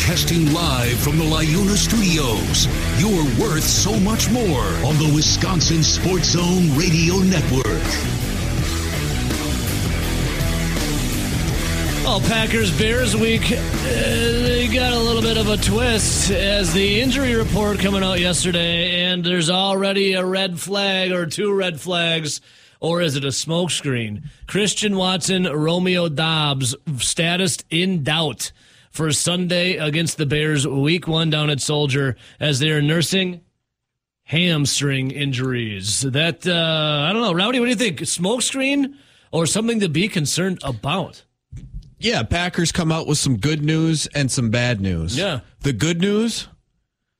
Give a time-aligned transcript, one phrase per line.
[0.00, 2.66] Broadcasting live from the Liuna Studios.
[2.98, 7.66] You're worth so much more on the Wisconsin Sports Zone Radio Network.
[12.02, 17.02] Well, Packers Bears week, uh, they got a little bit of a twist as the
[17.02, 22.40] injury report coming out yesterday, and there's already a red flag or two red flags,
[22.80, 24.24] or is it a smokescreen?
[24.46, 28.50] Christian Watson, Romeo Doubs, status in doubt
[28.90, 33.40] for Sunday against the Bears, week one down at Soldier, as they are nursing
[34.24, 36.02] hamstring injuries.
[36.02, 37.32] That, uh, I don't know.
[37.32, 38.00] Rowdy, what do you think?
[38.00, 38.94] Smokescreen
[39.32, 41.24] or something to be concerned about?
[41.98, 45.18] Yeah, Packers come out with some good news and some bad news.
[45.18, 45.40] Yeah.
[45.60, 46.48] The good news,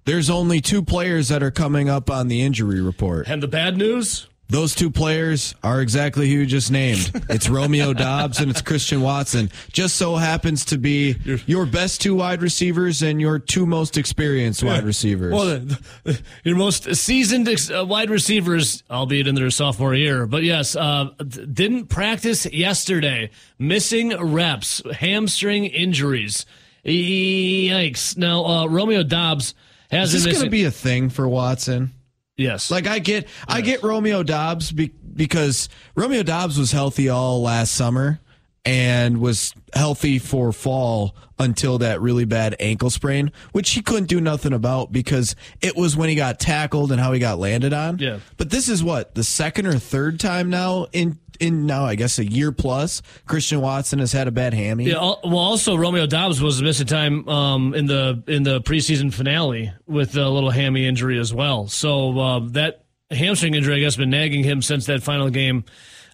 [0.06, 3.28] there's only two players that are coming up on the injury report.
[3.28, 4.26] And the bad news?
[4.50, 7.12] Those two players are exactly who you just named.
[7.28, 9.50] It's Romeo Doubs and it's Christian Watson.
[9.72, 14.64] Just so happens to be your best two wide receivers and your two most experienced
[14.64, 15.32] wide receivers.
[15.32, 20.42] Well, the, the, your most seasoned uh, wide receivers, albeit in their sophomore year, but
[20.42, 26.44] yes, uh, didn't practice yesterday, missing reps, hamstring injuries.
[26.84, 28.16] Yikes!
[28.16, 29.54] Now uh, Romeo Doubs
[29.90, 31.92] has Is this going to be a thing for Watson?
[32.40, 32.70] Yes.
[32.70, 33.32] Like I get, yes.
[33.46, 38.20] I get Romeo Doubs be, because Romeo Doubs was healthy all last summer
[38.64, 44.20] and was healthy for fall until that really bad ankle sprain, which he couldn't do
[44.20, 47.98] nothing about because it was when he got tackled and how he got landed on.
[47.98, 48.18] Yeah.
[48.36, 52.18] But this is what the second or third time now in in now I guess
[52.18, 54.84] a year plus Christian Watson has had a bad hammy.
[54.84, 55.14] Yeah.
[55.24, 60.16] Well, also Romeo Doubs was missing time um, in the in the preseason finale with
[60.16, 61.68] a little hammy injury as well.
[61.68, 65.64] So uh, that hamstring injury, I guess, been nagging him since that final game.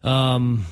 [0.03, 0.65] Um,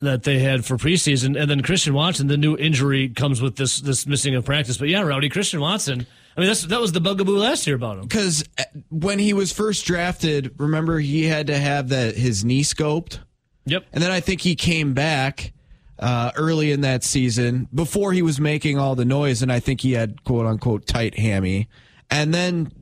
[0.00, 3.80] that they had for preseason, and then Christian Watson, the new injury comes with this
[3.80, 4.76] this missing of practice.
[4.76, 6.06] But yeah, Rowdy Christian Watson.
[6.36, 8.02] I mean, that's that was the bugaboo last year about him.
[8.02, 8.44] Because
[8.90, 13.20] when he was first drafted, remember he had to have that his knee scoped.
[13.66, 13.86] Yep.
[13.92, 15.52] And then I think he came back
[15.98, 19.80] uh, early in that season before he was making all the noise, and I think
[19.80, 21.68] he had quote unquote tight hammy.
[22.10, 22.72] And then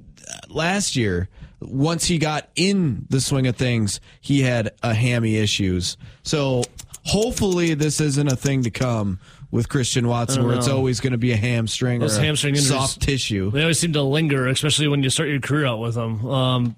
[0.49, 1.29] last year,
[1.61, 5.97] once he got in the swing of things, he had a hammy issues.
[6.23, 6.63] So
[7.05, 11.19] hopefully this isn't a thing to come with Christian Watson, where it's always going to
[11.19, 13.51] be a hamstring Those or hamstring injuries, soft tissue.
[13.51, 16.27] They always seem to linger, especially when you start your career out with them.
[16.27, 16.77] Um,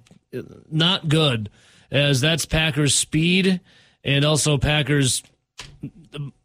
[0.69, 1.49] not good,
[1.89, 3.61] as that's Packers speed
[4.05, 5.23] and also Packers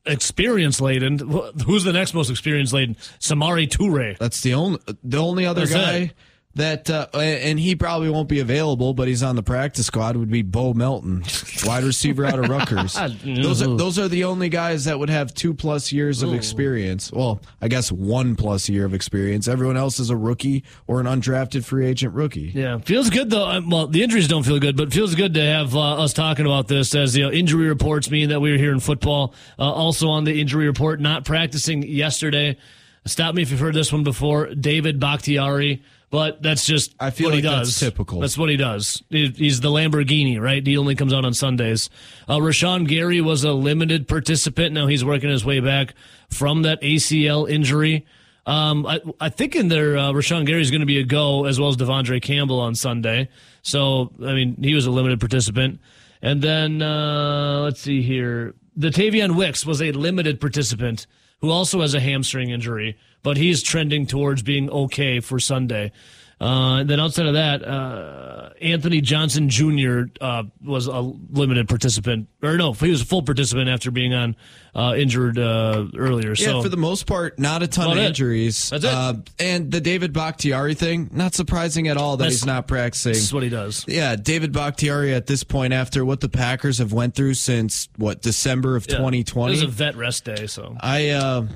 [0.07, 1.19] experience laden.
[1.65, 2.97] Who's the next most experience laden?
[3.21, 4.19] Samori Toure.
[4.19, 6.13] That's the only the only other That's guy it.
[6.57, 10.17] That, uh, and he probably won't be available, but he's on the practice squad.
[10.17, 11.23] Would be Bo Melton,
[11.65, 12.95] wide receiver out of Rutgers.
[13.25, 17.13] those are those are the only guys that would have two plus years of experience.
[17.13, 19.47] Well, I guess one plus year of experience.
[19.47, 22.51] Everyone else is a rookie or an undrafted free agent rookie.
[22.55, 23.47] Yeah, feels good though.
[23.49, 26.13] Um, Well, the injuries don't feel good, but it feels good to have uh, us
[26.13, 29.35] talking about this as you know, injury reports mean that we were here in football.
[29.59, 32.57] Uh, also on the injury report, not practicing yesterday.
[33.07, 34.47] Stop me if you've heard this one before.
[34.55, 37.79] David Bakhtiari, but that's just I feel what like he that's does.
[37.79, 38.21] typical.
[38.21, 39.03] That's what he does.
[39.09, 40.67] He's the Lamborghini, right?
[40.67, 41.89] He only comes out on Sundays.
[42.29, 44.75] Uh, Rashan Gary was a limited participant.
[44.75, 45.95] Now he's working his way back
[46.29, 48.07] from that ACL injury.
[48.47, 51.45] Um, I, I think in there, uh, Rashan Gary is going to be a go
[51.45, 53.29] as well as De'Vondre Campbell on Sunday.
[53.63, 55.79] So, I mean, he was a limited participant.
[56.23, 58.55] And then, uh, let's see here.
[58.79, 61.07] Dontayvion Wicks was a limited participant
[61.41, 65.93] who also has a hamstring injury, but he's trending towards being okay for Sunday.
[66.41, 70.05] Uh, then outside of that, uh, Anthony Johnson Jr.
[70.21, 74.37] Uh, was a limited participant, or no, he was a full participant after being on
[74.75, 76.31] uh, injured uh, earlier.
[76.31, 78.05] Yeah, so for the most part, not a ton of it.
[78.07, 78.71] injuries.
[78.71, 78.91] That's it.
[78.91, 83.13] Uh, and the David Bakhtiari thing, not surprising at all that That's- he's not practicing.
[83.13, 83.85] this is what he does.
[83.87, 88.23] Yeah, David Bakhtiari at this point, after what the Packers have went through since what
[88.23, 88.97] December of Yeah.
[88.97, 91.47] 2020, It was a vet rest day, so I uh,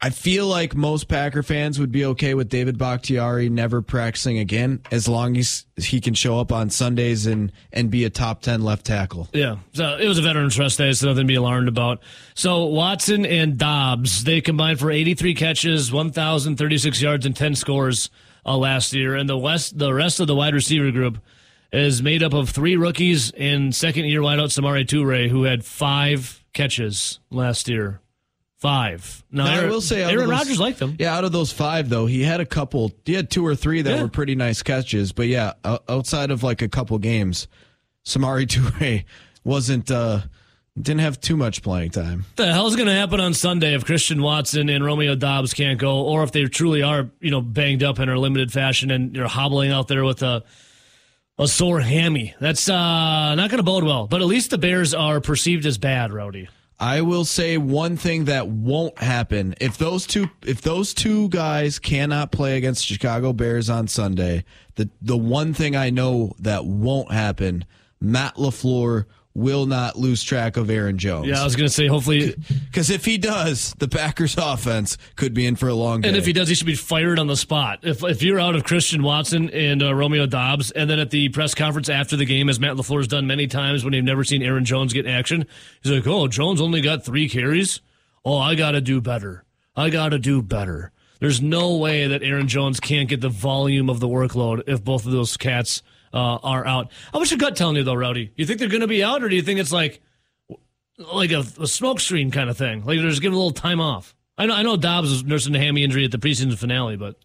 [0.00, 4.82] I feel like most Packer fans would be okay with David Bakhtiari never practicing again,
[4.90, 8.62] as long as he can show up on Sundays and and be a top ten
[8.62, 9.28] left tackle.
[9.32, 12.02] Yeah, so it was a veterans rest day, so nothing to be alarmed about.
[12.34, 18.10] So Watson and Doubs, they combined for 83 catches, 1,036 yards, and 10 scores
[18.44, 19.16] uh, last year.
[19.16, 21.18] And the west, the rest of the wide receiver group
[21.72, 27.18] is made up of three rookies and second-year wideout Samori Toure, who had five catches
[27.30, 28.00] last year.
[28.58, 29.22] Five.
[29.30, 30.96] Now, Now, I will say, Aaron Rodgers liked them.
[30.98, 32.92] Yeah, out of those five though, he had a couple.
[33.04, 34.02] He had two or three that Yeah.
[34.02, 35.12] were pretty nice catches.
[35.12, 35.52] But yeah,
[35.88, 37.48] outside of like a couple games,
[38.04, 39.04] Samori Toure
[39.44, 40.20] wasn't uh,
[40.80, 42.20] Didn't have too much playing time.
[42.20, 45.78] What the hell's going to happen on Sunday if Christian Watson and Romeo Doubs can't
[45.78, 49.14] go, or if they truly are, you know, banged up in a limited fashion and
[49.16, 50.42] you're hobbling out there with a
[51.38, 52.34] a sore hammy?
[52.40, 54.06] That's uh, not going to bode well.
[54.06, 56.48] But at least the Bears are perceived as bad, Rowdy.
[56.78, 61.78] I will say one thing that won't happen if those two if those two guys
[61.78, 64.44] cannot play against Chicago Bears on Sunday.
[64.74, 67.64] The the one thing I know that won't happen,
[67.98, 69.06] Matt LaFleur
[69.36, 71.28] will not lose track of Aaron Jones.
[71.28, 72.34] Yeah, I was going to say hopefully
[72.64, 76.08] because if he does, the Packers offense could be in for a long day.
[76.08, 77.80] And if he does, he should be fired on the spot.
[77.82, 81.28] If if you're out of Christian Watson and uh, Romeo Doubs, and then at the
[81.28, 84.24] press conference after the game, as Matt LaFleur has done many times when you've never
[84.24, 85.44] seen Aaron Jones get action,
[85.82, 87.80] he's like, "Oh, Jones only got three carries.
[88.24, 89.44] Oh, I got to do better.
[89.76, 93.88] I got to do better." There's no way that Aaron Jones can't get the volume
[93.88, 95.82] of the workload if both of those cats
[96.16, 96.90] uh, are out.
[97.12, 98.32] How much your gut telling you though, Rowdy?
[98.36, 100.00] You think they're going to be out, or do you think it's like
[100.98, 102.84] like a, a smoke screen kind of thing?
[102.84, 104.14] Like they're just giving a little time off.
[104.38, 107.16] I know I know Doubs was nursing a hammy injury at the preseason finale, but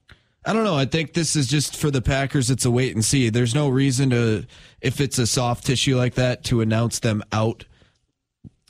[0.46, 0.76] I don't know.
[0.76, 2.50] I think this is just for the Packers.
[2.50, 3.30] It's a wait and see.
[3.30, 4.46] There's no reason to,
[4.82, 7.66] if it's a soft tissue like that, to announce them out.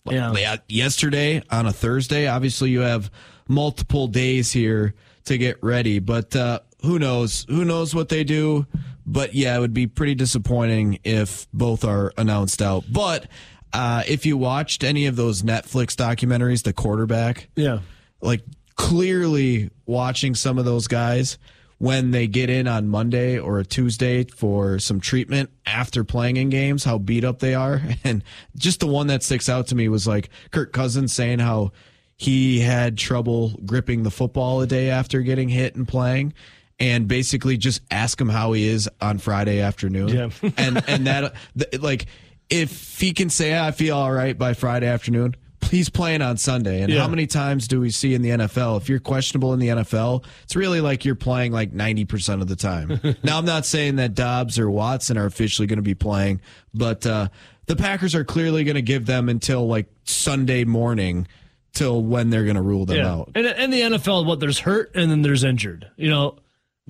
[0.04, 0.58] Yeah.
[0.68, 3.10] Yesterday on a Thursday, obviously you have
[3.48, 4.96] multiple days here
[5.26, 7.46] to get ready, but uh, who knows?
[7.48, 8.66] Who knows what they do?
[9.06, 12.86] But yeah, it would be pretty disappointing if both are announced out.
[12.90, 13.28] But
[13.74, 17.80] uh, if you watched any of those Netflix documentaries, the quarterback, yeah,
[18.22, 18.44] like
[18.76, 21.38] clearly watching some of those guys
[21.78, 26.50] when they get in on Monday or a Tuesday for some treatment after playing in
[26.50, 27.82] games, how beat up they are.
[28.04, 28.24] And
[28.56, 31.72] just the one that sticks out to me was like Kirk Cousins saying how
[32.18, 36.34] he had trouble gripping the football a day after getting hit and playing
[36.82, 40.08] and basically just ask him how he is on Friday afternoon.
[40.10, 40.50] Yeah.
[40.58, 41.34] and and that
[41.80, 42.08] like
[42.50, 45.36] if he can say I feel all right by Friday afternoon,
[45.70, 46.82] he's playing on Sunday.
[46.82, 47.02] And Yeah.
[47.02, 50.26] how many times do we see in the NFL if you're questionable in the NFL,
[50.44, 53.00] it's really like you're playing like 90% of the time.
[53.24, 56.42] now I'm not saying that Doubs or Watson are officially going to be playing,
[56.74, 57.30] but uh
[57.68, 61.28] the Packers are clearly going to give them until like Sunday morning
[61.74, 63.12] till when they're going to rule them yeah.
[63.14, 63.32] out.
[63.36, 65.90] And in the NFL, what there's hurt and then there's injured.
[65.96, 66.38] You know,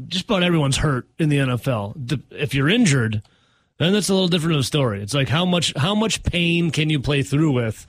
[0.08, 2.24] just about everyone's hurt in the NFL.
[2.32, 3.22] If you're injured,
[3.78, 5.02] then that's a little different of a story.
[5.02, 7.88] It's like how much how much pain can you play through with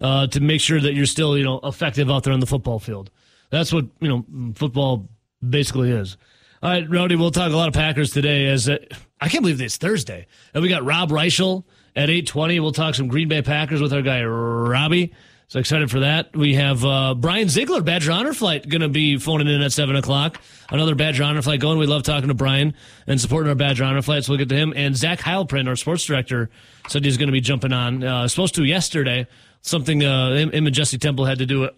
[0.00, 2.78] uh, to make sure that you're still you know effective out there on the football
[2.78, 3.10] field.
[3.50, 5.08] That's what you know football
[5.46, 6.16] basically is.
[6.62, 8.46] All right, Rowdy, we'll talk a lot of Packers today.
[8.46, 8.78] As uh,
[9.20, 11.64] I can't believe it's Thursday, and we got Rob Reischel
[11.94, 12.58] at eight twenty.
[12.58, 15.12] We'll talk some Green Bay Packers with our guy Robbie.
[15.48, 16.34] So excited for that.
[16.34, 19.94] We have uh, Brian Ziegler, Badger Honor Flight, going to be phoning in at 7
[19.94, 20.40] o'clock.
[20.70, 21.78] Another Badger Honor Flight going.
[21.78, 22.74] We love talking to Brian
[23.06, 24.72] and supporting our Badger Honor Flight, so we'll get to him.
[24.74, 26.50] And Zach Heilprin, our sports director,
[26.88, 28.02] said he's going to be jumping on.
[28.02, 29.26] Uh, supposed to yesterday.
[29.60, 31.70] Something uh, him, and Jesse Temple had to do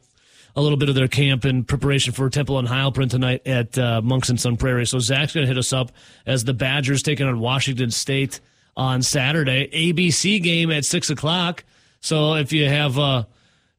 [0.57, 4.01] a little bit of their camp in preparation for Temple and Heilprin tonight at uh,
[4.01, 4.87] Monks and Sun Prairie.
[4.87, 5.93] So Zach's going to hit us up
[6.25, 8.41] as the Badgers taking on Washington State
[8.77, 9.69] on Saturday.
[9.69, 11.65] ABC game at six o'clock.
[12.01, 13.25] So if you have uh,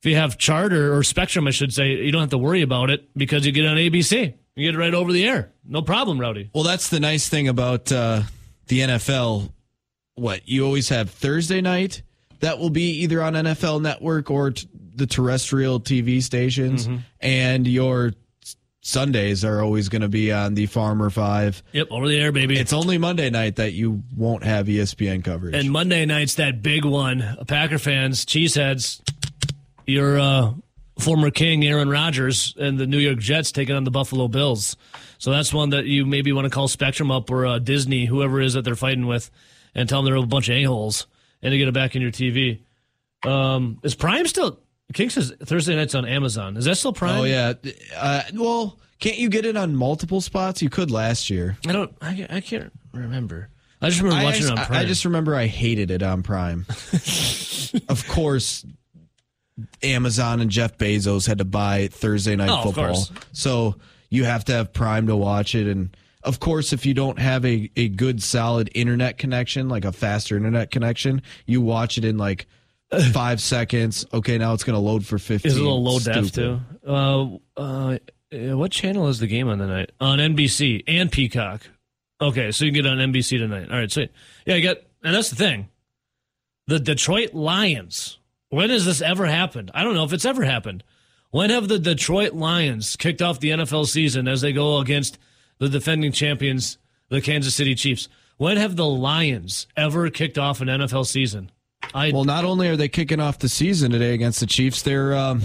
[0.08, 3.10] you have Charter or Spectrum, I should say, you don't have to worry about it
[3.16, 4.34] because you get on ABC.
[4.56, 5.52] You get it right over the air.
[5.66, 6.50] No problem, Rowdy.
[6.54, 8.24] Well, that's the nice thing about uh,
[8.68, 9.52] the NFL.
[10.16, 12.02] What you always have Thursday night
[12.40, 16.90] that will be either on NFL Network or t- the terrestrial TV stations,
[17.20, 18.14] and your
[18.82, 21.62] Sundays are always going to be on the Farmer Five.
[21.74, 22.58] Yep, over the air, baby.
[22.58, 25.56] It's only Monday night that you won't have ESPN coverage.
[25.56, 27.38] And Monday night's that big one.
[27.48, 29.02] Packer fans, cheeseheads,
[29.88, 30.54] your uh,
[31.00, 34.78] former king Aaron Rodgers and the New York Jets taking on the Buffalo Bills.
[35.18, 38.40] So that's one that you maybe want to call Spectrum up or uh, Disney, whoever
[38.40, 39.32] it is that they're fighting with,
[39.74, 41.08] and tell them they're a bunch of a holes
[41.42, 42.62] and to get it back in your TV.
[43.26, 44.60] Um, is Prime still?
[44.94, 46.56] King says Thursday nights on Amazon.
[46.56, 47.20] Is that still Prime?
[47.20, 47.54] oh yeah,
[47.98, 50.62] uh, well, can't you get it on multiple spots?
[50.62, 51.58] You could last year.
[51.68, 51.94] I don't.
[52.02, 53.50] I, I can't remember.
[53.82, 54.80] I just remember watching just, it on I- Prime.
[54.80, 56.66] I just remember I hated it on Prime.
[57.90, 58.66] of course,
[59.84, 63.76] Amazon and Jeff Bezos had to buy Thursday night Oh, football, so
[64.10, 65.68] you have to have Prime to watch it.
[65.68, 69.92] And of course, if you don't have a, a good solid internet connection, like a
[69.92, 72.46] faster internet connection, you watch it in like
[73.14, 74.06] five seconds.
[74.14, 75.52] Okay, now it's going to load for fifteen.
[75.52, 76.60] Is a little low def too.
[76.86, 77.98] Uh, uh,
[78.32, 79.92] what channel is the game on tonight?
[80.00, 81.62] On NBC and Peacock.
[82.20, 83.70] Okay, so you can get on NBC tonight.
[83.72, 84.12] All right, sweet.
[84.46, 85.70] Yeah, you got, and that's the thing.
[86.68, 88.17] The Detroit Lions.
[88.50, 89.72] When has this ever happened?
[89.74, 90.84] I don't know if it's ever happened.
[91.32, 95.18] When have the Detroit Lions kicked off the NFL season as they go against
[95.58, 96.78] the defending champions,
[97.10, 98.08] the Kansas City Chiefs?
[98.38, 101.52] When have the Lions ever kicked off an NFL season?
[101.94, 105.16] I Well, not only are they kicking off the season today against the Chiefs, they're
[105.16, 105.42] um,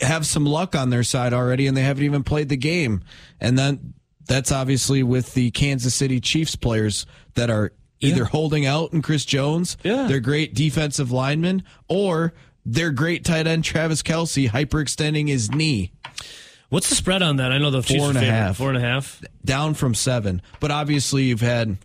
[0.00, 3.02] have some luck on their side already, and they haven't even played the game.
[3.40, 3.94] And then
[4.26, 9.24] that's obviously with the Kansas City Chiefs players that are either holding out and Chris
[9.24, 10.06] Jones, Yeah.
[10.06, 12.32] their great defensive lineman, or
[12.66, 15.92] their great tight end Travis Kelce hyperextending his knee
[16.70, 17.52] what's the spread on that?
[17.52, 18.56] I know the Four and a half.
[18.56, 19.22] Four and a half.
[19.44, 20.42] down from seven.
[20.58, 21.76] But obviously, you've had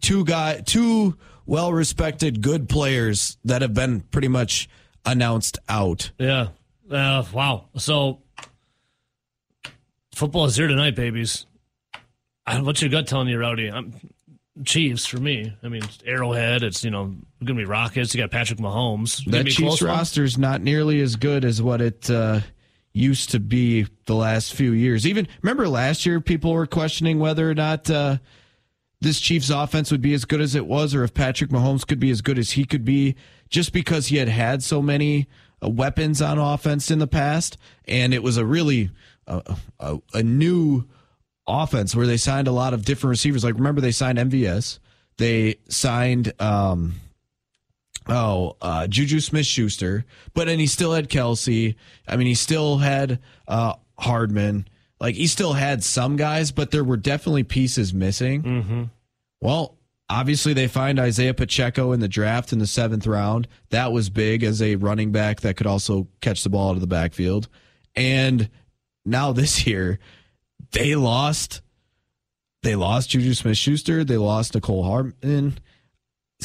[0.00, 4.68] two guy, two well respected, good players that have been pretty much
[5.04, 6.12] announced out.
[6.18, 6.48] Yeah.
[6.88, 7.64] Uh, wow.
[7.76, 8.20] So
[10.14, 11.46] football is here tonight, babies.
[12.46, 13.68] I- What's your gut telling you, Rowdy?
[13.68, 13.94] I'm,
[14.64, 15.54] Chiefs for me.
[15.62, 16.62] I mean, it's Arrowhead.
[16.62, 18.14] It's you know going to be Rockets.
[18.14, 19.24] You got Patrick Mahomes.
[19.30, 22.40] That Chiefs roster is not nearly as good as what it uh,
[22.92, 25.06] used to be the last few years.
[25.06, 28.18] Even remember last year, people were questioning whether or not uh,
[29.00, 32.00] this Chiefs offense would be as good as it was, or if Patrick Mahomes could
[32.00, 33.14] be as good as he could be,
[33.50, 35.28] just because he had had so many
[35.62, 38.90] uh, weapons on offense in the past, and it was a really
[39.26, 39.42] uh,
[39.78, 40.86] a, a new
[41.46, 43.44] offense where they signed a lot of different receivers.
[43.44, 44.78] Like remember, they signed MVS,
[45.18, 46.32] they signed.
[46.40, 46.94] Um,
[48.08, 51.74] Oh, uh, Juju Smith Schuster, but then he still had Kelce.
[52.06, 54.68] I mean, he still had uh, Hardman.
[55.00, 58.42] Like he still had some guys, but there were definitely pieces missing.
[58.42, 58.82] Mm-hmm.
[59.40, 59.76] Well,
[60.08, 63.48] obviously they find Isaiah Pacheco in the draft in the seventh round.
[63.70, 66.80] That was big as a running back that could also catch the ball out of
[66.80, 67.48] the backfield.
[67.94, 68.48] And
[69.04, 69.98] now this year,
[70.72, 71.60] they lost.
[72.62, 74.02] They lost Juju Smith Schuster.
[74.04, 75.58] They lost Mecole Hardman.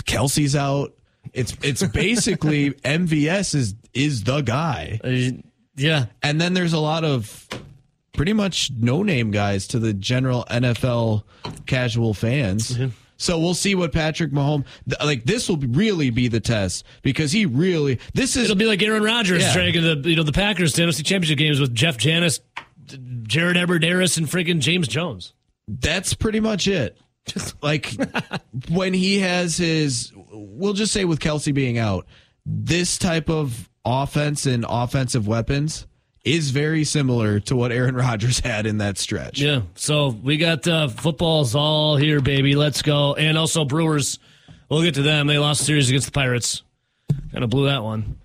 [0.03, 0.93] Kelce's out.
[1.33, 5.41] It's it's basically MVS is is the guy, Uh,
[5.75, 6.05] yeah.
[6.23, 7.47] and then there's a lot of
[8.13, 11.23] pretty much no name guys to the general NFL
[11.65, 12.77] casual fans.
[13.17, 14.65] So we'll see what Patrick Mahomes
[15.03, 15.25] like.
[15.25, 19.03] This will really be the test because he really this is It'll be like Aaron
[19.03, 19.53] Rodgers Yeah.
[19.53, 22.39] dragging the you know the Packers to NFC Championship games with Jeff Janis,
[23.23, 25.33] Jared Abbrederis, and freaking James Jones.
[25.67, 26.97] that's pretty much it.
[27.61, 27.93] like
[28.69, 32.05] when he has his, we'll just say with Kelce being out,
[32.45, 35.85] this type of offense and offensive weapons
[36.23, 39.39] is very similar to what Aaron Rodgers had in that stretch.
[39.39, 39.61] Yeah.
[39.75, 42.55] So we got uh, footballs all here, baby.
[42.55, 43.15] Let's go.
[43.15, 44.19] And also Brewers.
[44.69, 45.27] We'll get to them.
[45.27, 46.63] They lost the series against the Pirates.
[47.31, 48.17] Kind of blew that one.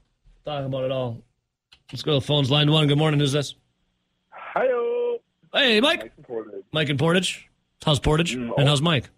[0.45, 1.23] Talking about it all.
[1.93, 2.51] Let's go to the phones.
[2.51, 2.87] Line one.
[2.87, 3.19] Good morning.
[3.21, 3.55] Who's this?
[4.57, 5.19] Hiyo.
[5.53, 6.13] Hey, Mike.
[6.73, 7.49] Mike and Portage.
[7.85, 8.35] How's Portage?
[8.35, 9.11] And how's Mike?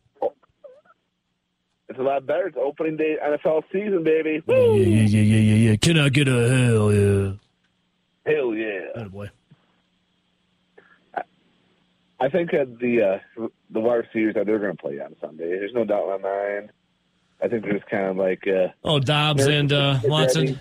[1.89, 2.49] It's a lot better.
[2.49, 4.43] It's opening day NFL season, baby.
[4.47, 5.77] Yeah, yeah, yeah, yeah, yeah, yeah.
[5.77, 7.33] Can I get a hell yeah?
[8.27, 8.81] Hell yeah!
[8.97, 9.31] Oh boy.
[12.21, 13.03] I think that the
[13.39, 15.49] uh, the wide receivers that they're going to play on Sunday.
[15.49, 16.71] There's no doubt in my mind.
[17.43, 20.61] I think they're just kind of like, uh, Oh, Doubs and uh, Watson.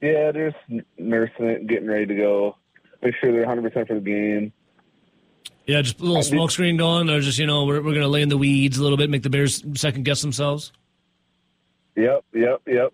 [0.00, 2.56] yeah, they're just nursing it, getting ready to go.
[3.02, 4.52] Make sure they're 100 percent for the game.
[5.66, 8.22] Yeah, just a little smoke screen going, or just you know we're we're gonna lay
[8.22, 10.72] in the weeds a little bit, make the Bears second guess themselves.
[11.96, 12.92] Yep, yep, yep.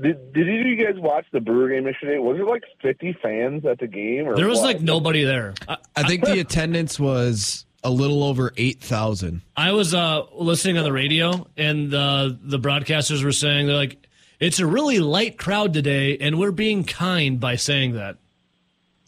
[0.00, 2.18] Did Did either of you guys watch the Brewer game yesterday?
[2.18, 4.26] Was there like 50 fans at the game?
[4.28, 4.66] Or There was what?
[4.66, 5.54] like nobody there.
[5.68, 9.40] I, I think the attendance was a little over 8,000.
[9.56, 14.06] I was uh, listening on the radio, and uh, the broadcasters were saying they're like,
[14.38, 18.16] "It's a really light crowd today, and we're being kind by saying that."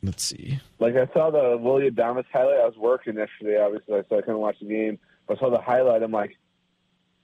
[0.03, 0.59] Let's see.
[0.81, 2.59] Like I saw the William Thomas highlight.
[2.61, 4.99] I was working yesterday, obviously, so I couldn't watch the game.
[5.27, 6.03] But I saw the highlight.
[6.03, 6.37] I'm like,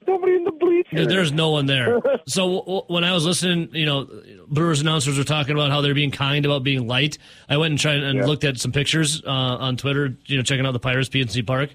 [0.06, 0.92] nobody in the bleachers.
[0.92, 2.00] There- There's no one there.
[2.26, 4.08] so w- when I was listening, you know,
[4.48, 7.18] Brewers announcers were talking about how they're being kind about being light.
[7.48, 8.26] I went and tried and Yeah.
[8.26, 11.70] looked at some pictures uh, on Twitter, you know, checking out the Pirates PNC Park.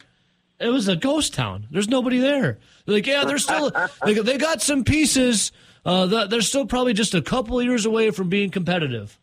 [0.60, 1.68] It was a ghost town.
[1.70, 2.60] There's nobody there.
[2.86, 3.72] They're like, yeah, they're still
[4.06, 5.52] they, they got some pieces.
[5.86, 9.20] Uh, they're still probably just a couple years away from being competitive.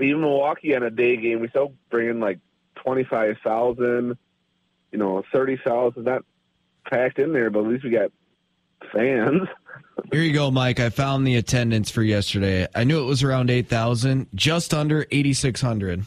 [0.00, 2.38] Even Milwaukee on a day game, we still bring in like
[2.76, 4.16] twenty five thousand,
[4.90, 6.04] you know, thirty thousand.
[6.04, 6.24] Not
[6.86, 8.10] packed in there, but at least we got
[8.92, 9.42] fans.
[10.12, 10.80] Here you go, Mike.
[10.80, 12.66] I found the attendance for yesterday.
[12.74, 16.04] I knew it was around 8,000, just under 8,600.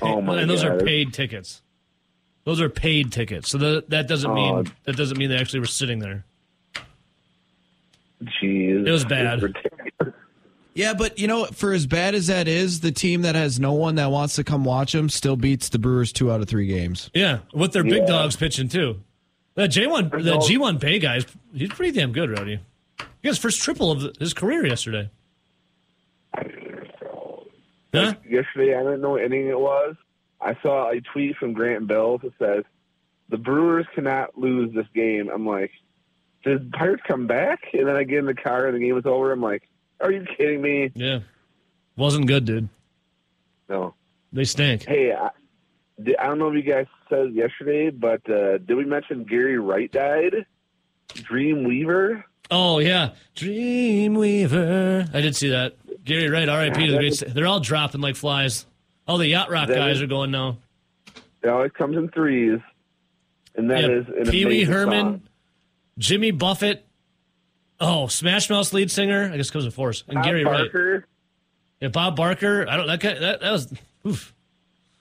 [0.00, 0.72] Oh my and those god!
[0.82, 1.60] are paid tickets.
[2.44, 3.50] Those are paid tickets.
[3.50, 4.34] So that that doesn't Oh.
[4.34, 6.24] mean that doesn't mean they actually were sitting there.
[8.24, 9.34] Jeez, It was bad.
[9.34, 9.71] It's ridiculous.
[10.74, 13.74] Yeah, but you know, for as bad as that is, the team that has no
[13.74, 16.66] one that wants to come watch them still beats the Brewers two out of three
[16.66, 17.10] games.
[17.12, 18.06] Yeah, with their big Yeah.
[18.06, 19.00] dogs pitching too.
[19.54, 21.20] That J one, the no- G one Bay guy,
[21.54, 22.60] he's pretty damn good, Rowdy.
[22.98, 25.10] He got his first triple of his career yesterday.
[27.94, 28.14] Huh?
[28.28, 29.96] Yesterday, I didn't know what inning it was.
[30.40, 32.64] I saw a tweet from Grant Bills that says
[33.28, 35.28] the Brewers cannot lose this game.
[35.32, 35.70] I'm like,
[36.42, 37.60] did Pirates come back?
[37.74, 39.30] And then I get in the car and the game was over.
[39.30, 39.68] I'm like,
[40.02, 40.90] are you kidding me?
[40.94, 41.20] Yeah.
[41.96, 42.68] Wasn't good, dude.
[43.68, 43.94] No.
[44.32, 44.84] They stink.
[44.84, 45.28] Hey, I,
[46.18, 49.90] I don't know if you guys said yesterday, but uh, did we mention Gary Wright
[49.92, 50.46] died?
[51.14, 52.24] Dream Weaver?
[52.50, 55.06] Oh yeah, Dream Weaver.
[55.12, 55.76] I did see that.
[56.04, 56.86] Gary Wright, R.I.P.
[56.86, 57.22] to the great.
[57.34, 58.66] They're all dropping like flies.
[59.06, 60.58] All the yacht rock guys is- are going now.
[61.42, 62.60] It always comes in threes.
[63.54, 65.22] And that Yeah, is an Pee Wee Herman, song.
[65.98, 66.86] Jimmy Buffett.
[67.82, 69.30] Oh, Smash Mouth lead singer.
[69.32, 70.04] I guess comes in force.
[70.06, 70.70] And Bob Gary Wright.
[71.80, 72.66] Yeah, Bob Barker.
[72.68, 72.86] I don't.
[72.86, 73.72] That guy, that, that was.
[74.06, 74.32] Oof.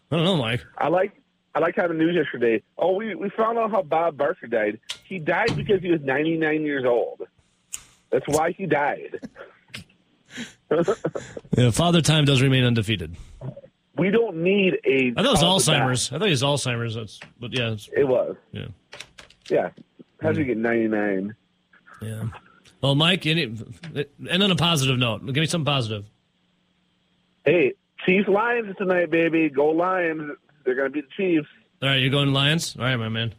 [0.09, 0.65] I don't know, Mike.
[0.77, 1.21] I like
[1.53, 2.63] I like having news yesterday.
[2.77, 4.79] Oh, we we found out how Bob Barker died.
[5.03, 7.21] He died because he was 99 years old.
[8.09, 9.19] That's why he died.
[11.57, 13.17] Yeah, Father Time does remain undefeated.
[13.97, 15.11] We don't need a.
[15.17, 16.09] I thought it was Alzheimer's.
[16.13, 16.95] I thought it was Alzheimer's.
[16.95, 17.75] That's, but yeah.
[17.91, 18.37] It was.
[18.53, 18.67] yeah,
[19.49, 19.69] Yeah.
[20.21, 21.35] How'd you get 99?
[22.01, 22.23] yeah.
[22.81, 26.05] Well, Mike, any, and on a positive note, give me something positive.
[27.45, 27.73] Hey,
[28.05, 29.49] Chiefs Lions tonight, baby.
[29.49, 30.31] Go Lions.
[30.65, 31.47] They're going to beat the Chiefs.
[31.81, 32.75] All right, you're going Lions.
[32.77, 33.33] All right, my man.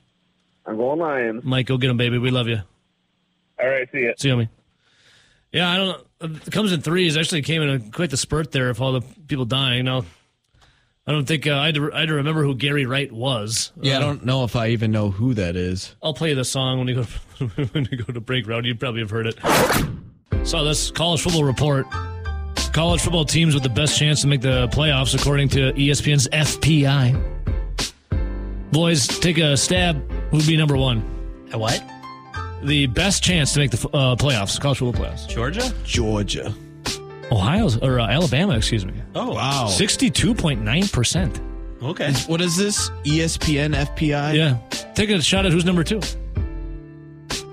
[0.65, 1.45] I'm going Lions.
[1.45, 2.19] Mike, go get them, baby.
[2.19, 2.61] We love you.
[3.61, 4.13] All right, see ya.
[4.17, 4.49] See you, me.
[5.53, 6.37] Yeah, I don't know.
[6.47, 7.17] It comes in threes.
[7.17, 9.85] Actually, came in a, quite the spurt there of all the people dying.
[9.85, 10.05] Now,
[11.07, 13.73] I don't think uh, I, had to, I had to remember who Gary Wright was.
[13.81, 15.97] Yeah, I Uh, don't know if I even know who that is.
[16.03, 17.03] I'll play you the song when you go
[17.73, 18.67] when you go to break round.
[18.67, 19.37] You probably have heard it.
[20.47, 21.87] So this college football report:
[22.73, 27.21] college football teams with the best chance to make the playoffs, according to ESPN's FPI.
[28.71, 30.09] Boys, take a stab.
[30.31, 31.03] Who'd be number one?
[31.53, 31.83] A what?
[32.63, 35.29] The best chance to make the uh, playoffs, college football playoffs.
[35.29, 35.75] Georgia?
[35.85, 36.55] Georgia.
[37.31, 38.95] Ohio's or uh, Alabama, excuse me.
[39.15, 39.67] Oh, Wow.
[39.69, 41.41] Sixty-two point nine percent.
[41.83, 42.13] Okay.
[42.27, 42.91] What is this?
[43.05, 44.35] ESPN FPI?
[44.37, 44.59] Yeah,
[44.95, 46.01] take a shot at who's number two.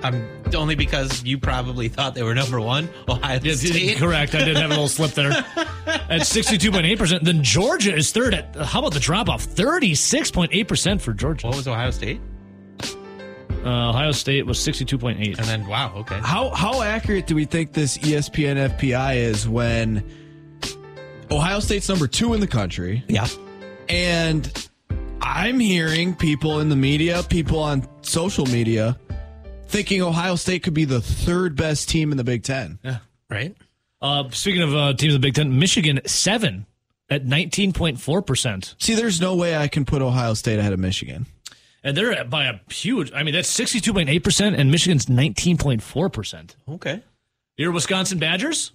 [0.02, 3.98] I'm only because you probably thought they were number one, Ohio Yeah, State.
[3.98, 4.34] correct.
[4.36, 5.32] I did have a little slip there.
[5.86, 7.22] At 62.8%.
[7.22, 9.46] Then Georgia is third at, how about the drop off?
[9.46, 11.48] 36.8% for Georgia.
[11.48, 12.22] What was Ohio State?
[13.66, 15.38] Uh, Ohio State was 62.8.
[15.38, 16.20] And then, wow, okay.
[16.24, 20.04] How how accurate do we think this ESPN FPI is when
[21.30, 23.28] Ohio State's number two in the country, Yeah.
[23.90, 24.70] and
[25.22, 28.98] I'm hearing people in the media, people on social media,
[29.68, 32.80] thinking Ohio State could be the third best team in the Big Ten.
[32.84, 32.98] Yeah,
[33.30, 33.56] Right?
[34.02, 36.66] Uh, speaking of uh, teams in the Big Ten, Michigan, seven
[37.10, 38.76] at 19.4%.
[38.82, 41.26] See, there's no way I can put Ohio State ahead of Michigan.
[41.84, 46.56] And they're at- by a huge, I mean, that's 62.8%, and Michigan's 19.4%.
[46.68, 47.02] Okay.
[47.58, 48.72] Your Wisconsin Badgers,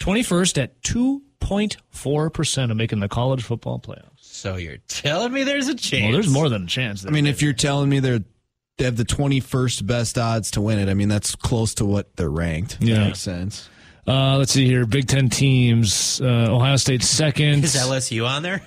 [0.00, 4.04] 21st at 2.4% of making the college football playoffs.
[4.20, 6.02] So you're telling me there's a chance?
[6.04, 7.04] Well, there's more than a chance.
[7.06, 8.20] I mean, if you're telling me they're
[8.76, 12.14] they have the 21st best odds to win it, I mean that's close to what
[12.16, 12.78] they're ranked.
[12.80, 12.94] Yeah.
[12.96, 13.68] That makes sense.
[14.06, 14.86] Uh, let's see here.
[14.86, 16.20] Big Ten teams.
[16.20, 17.64] Uh, Ohio State second.
[17.64, 18.62] Is LSU on there?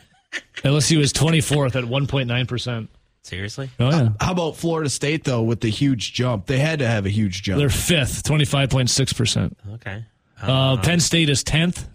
[0.63, 2.87] LSU is 24th at 1.9%.
[3.23, 3.69] Seriously?
[3.79, 4.09] Oh, yeah.
[4.19, 6.47] How about Florida State though with the huge jump?
[6.47, 7.59] They had to have a huge jump.
[7.59, 9.53] They're fifth, 25.6%.
[9.75, 10.05] Okay.
[10.41, 11.87] Uh, Penn State is 10th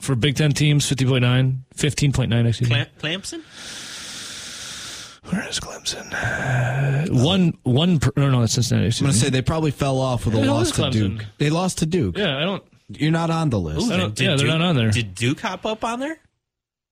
[0.00, 2.74] for Big Ten teams, 50.9, 15.9, excuse me.
[2.76, 3.42] Clam- Clamson?
[5.28, 6.10] Where is Clemson?
[6.14, 8.86] Uh, one, one, per, no, no, that's Cincinnati.
[8.86, 9.12] I'm going to me.
[9.12, 10.92] say they probably fell off with a Who loss to Clemson?
[11.18, 11.24] Duke.
[11.36, 12.16] They lost to Duke.
[12.16, 13.92] Yeah, I don't, You're not on the list.
[13.92, 14.90] I don't- Did yeah, they're not on there.
[14.90, 16.18] Did Duke hop up on there?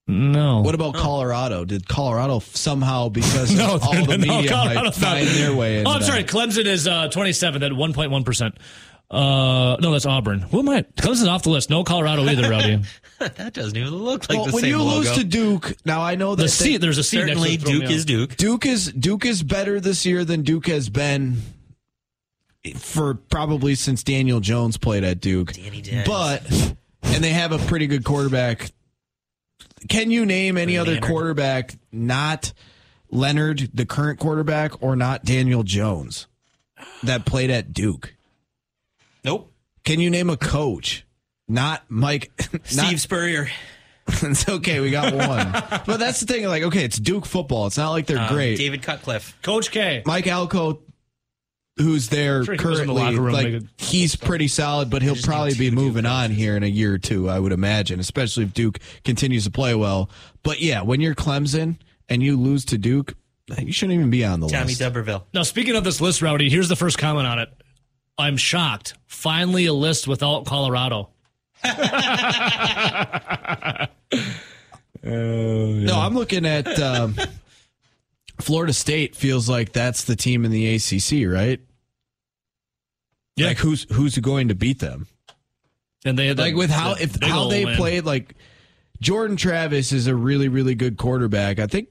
[0.08, 0.62] No.
[0.62, 1.64] What about Colorado?
[1.64, 4.94] Did Colorado somehow because no, of all the no, media hype not.
[4.94, 5.84] find their way?
[5.84, 6.22] Oh, I'm sorry.
[6.22, 6.30] that?
[6.32, 8.56] Clemson is uh, 27th at 1.1%.
[9.10, 10.40] Uh, no, that's Auburn.
[10.40, 10.82] Who am I?
[10.82, 11.70] Clemson's off the list.
[11.70, 12.82] No Colorado either, Rowdy.
[13.18, 14.98] that doesn't even look like Well, the when same you logo.
[14.98, 17.48] lose to Duke, now I know that The they- seat, there's a seat next to
[17.48, 18.36] Certainly, it, throw me Duke is Duke.
[18.36, 21.38] Duke is Duke is better this year than Duke has been
[22.76, 25.52] for probably since Daniel Jones played at Duke.
[25.54, 26.06] Danny Dimes.
[26.06, 28.70] But and they have a pretty good quarterback.
[29.88, 31.04] Can you name any other Leonard.
[31.08, 32.52] quarterback not
[33.10, 36.26] Leonard, the current quarterback, or not Daniel Jones
[37.02, 38.14] that played at Duke?
[39.24, 39.52] Nope.
[39.84, 41.06] Can you name a coach?
[41.48, 42.30] Not Mike.
[42.64, 43.48] Steve Spurrier.
[44.08, 45.52] it's okay, we got one.
[45.86, 46.46] but that's the thing.
[46.46, 47.66] Like, okay, it's Duke football.
[47.66, 48.56] It's not like they're Um, great.
[48.56, 49.36] David Cutcliffe.
[49.42, 50.02] Coach K.
[50.06, 50.80] Mike Elko,
[51.78, 55.02] who's there Sure he was in the currently, room like making- he's pretty solid, but
[55.02, 58.44] he'll probably be moving on here in a year or two, I would imagine, especially
[58.44, 60.10] if Duke continues to play well.
[60.42, 61.76] But yeah, when you're Clemson
[62.08, 63.14] and you lose to Duke,
[63.58, 64.80] you shouldn't even be on the Tommy list.
[64.80, 65.22] Tuberville.
[65.32, 67.48] Now, speaking of this list, Rowdy, here's the first comment on it.
[68.18, 68.94] I'm shocked.
[69.06, 71.10] Finally, a list without Colorado.
[75.02, 77.14] No, I'm looking at um,
[78.40, 79.14] Florida State.
[79.16, 81.60] Feels like that's the team in the ACC, right?
[83.38, 83.46] Yeah.
[83.48, 85.06] Like who's who's going to beat them?
[86.04, 87.76] And they had Like that- with how if how they win.
[87.76, 88.34] played like
[89.00, 91.58] Jordan Travis is a really really good quarterback.
[91.58, 91.88] I think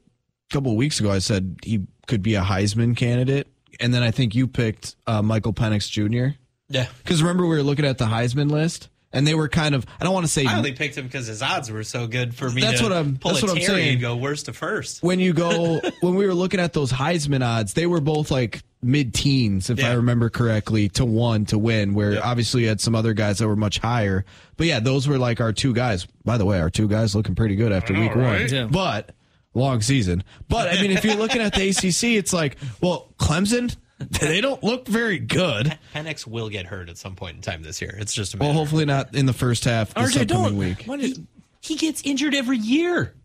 [0.50, 3.48] a couple of weeks ago I said he could be a Heisman candidate,
[3.80, 6.36] and then I think you picked uh, Michael Penix Jr.
[6.70, 6.88] Yeah.
[7.04, 10.04] Because remember we were looking at the Heisman list, and they were kind of I
[10.04, 12.50] don't want to say I only picked him because his odds were so good for
[12.50, 13.90] me That's to what I'm- pull that's a what I'm saying.
[13.94, 15.02] and go worst to first.
[15.04, 18.64] when you go when we were looking at those Heisman odds, they were both like
[18.82, 21.94] mid teens, if I remember correctly, to one to win.
[21.94, 22.26] Where Yep.
[22.26, 24.24] obviously you had some other guys that were much higher.
[24.56, 26.06] But yeah, those were like our two guys.
[26.24, 28.42] By the way, our two guys looking pretty good after week right?
[28.42, 28.50] one.
[28.54, 28.66] Yeah.
[28.66, 29.16] But
[29.54, 30.24] long season.
[30.48, 34.62] But I mean, if you're looking at the ACC, it's like, well, Clemson, they don't
[34.64, 35.78] look very good.
[35.96, 37.96] Penix will get hurt at some point in time this year.
[38.00, 40.58] It's just a Well, hopefully not in the first half this RJ, upcoming don't.
[40.58, 40.84] week.
[40.86, 41.26] Why did-
[41.62, 43.16] he gets injured every year.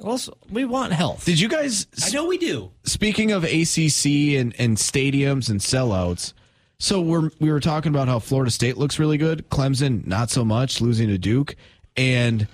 [0.00, 1.24] Also, we want health.
[1.24, 2.70] Did you guys I know we do.
[2.84, 6.32] speaking of ACC and, and stadiums and sellouts,
[6.78, 10.44] so we're we were talking about how Florida State looks really good, Clemson not so
[10.44, 11.56] much, losing to Duke,
[11.96, 12.46] and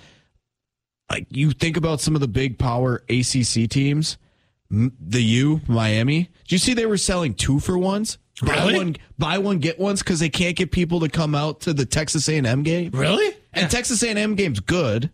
[1.11, 4.17] like you think about some of the big power ACC teams,
[4.71, 6.29] the U Miami.
[6.43, 8.17] Did you see they were selling two for ones?
[8.41, 11.73] Buy one, buy one, get ones because they can't get people to come out to
[11.73, 12.91] the Texas A&M game.
[12.91, 13.33] really?
[13.53, 15.09] And Texas A&M game's good.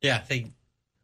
[0.00, 0.46] Yeah, they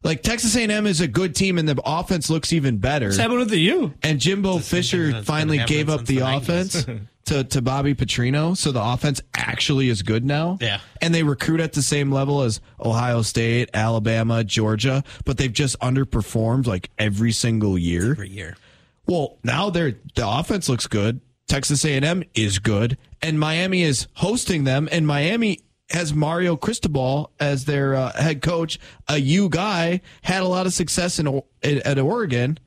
[0.07, 3.07] Like Texas A&M is a good team, and the offense looks even better.
[3.07, 3.93] What's happening with the U?
[4.03, 6.87] And Jimbo It's the same Fisher thing that's been finally gave up the, the offense
[7.27, 8.57] to, to Bobby Petrino.
[8.57, 10.59] So the offense actually is good now.
[10.61, 10.81] Yeah.
[11.03, 15.79] And they recruit at the same level as Ohio State, Alabama, Georgia, but they've just
[15.81, 18.13] underperformed like every single year.
[18.13, 18.57] every year.
[19.07, 21.21] Well, now they're the offense looks good.
[21.49, 24.89] Texas A&M is good, and Miami is hosting them.
[24.91, 30.49] And Miami has Mario Cristobal as their uh, head coach, a U guy, had a
[30.49, 32.59] lot of success in at Oregon,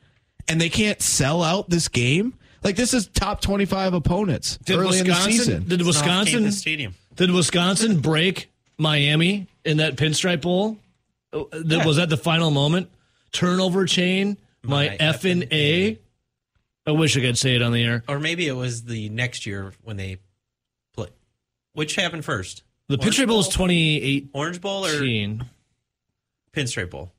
[0.48, 2.34] and they can't sell out this game.
[2.64, 5.32] Like this is top twenty-five opponents Did early in the Wisconsin?
[5.32, 5.68] season.
[5.68, 6.36] Did Wisconsin?
[6.36, 6.94] off-campus stadium.
[7.16, 10.78] Did Wisconsin break Miami in that Pinstripe Bowl?
[11.34, 12.90] Uh, that- Was that the final moment?
[13.32, 14.38] Turnover chain.
[14.64, 16.00] My, My F and A.
[16.88, 18.04] I wish I could say it on the air.
[18.08, 20.18] Or maybe it was the next year when they
[20.94, 21.10] play.
[21.74, 22.64] Which happened first?
[22.90, 23.68] The Orange Pinstripe Bowl was Bowl?
[23.68, 24.30] 2018.
[24.34, 24.90] Orange Bowl or
[26.54, 27.14] Pinstripe Bowl?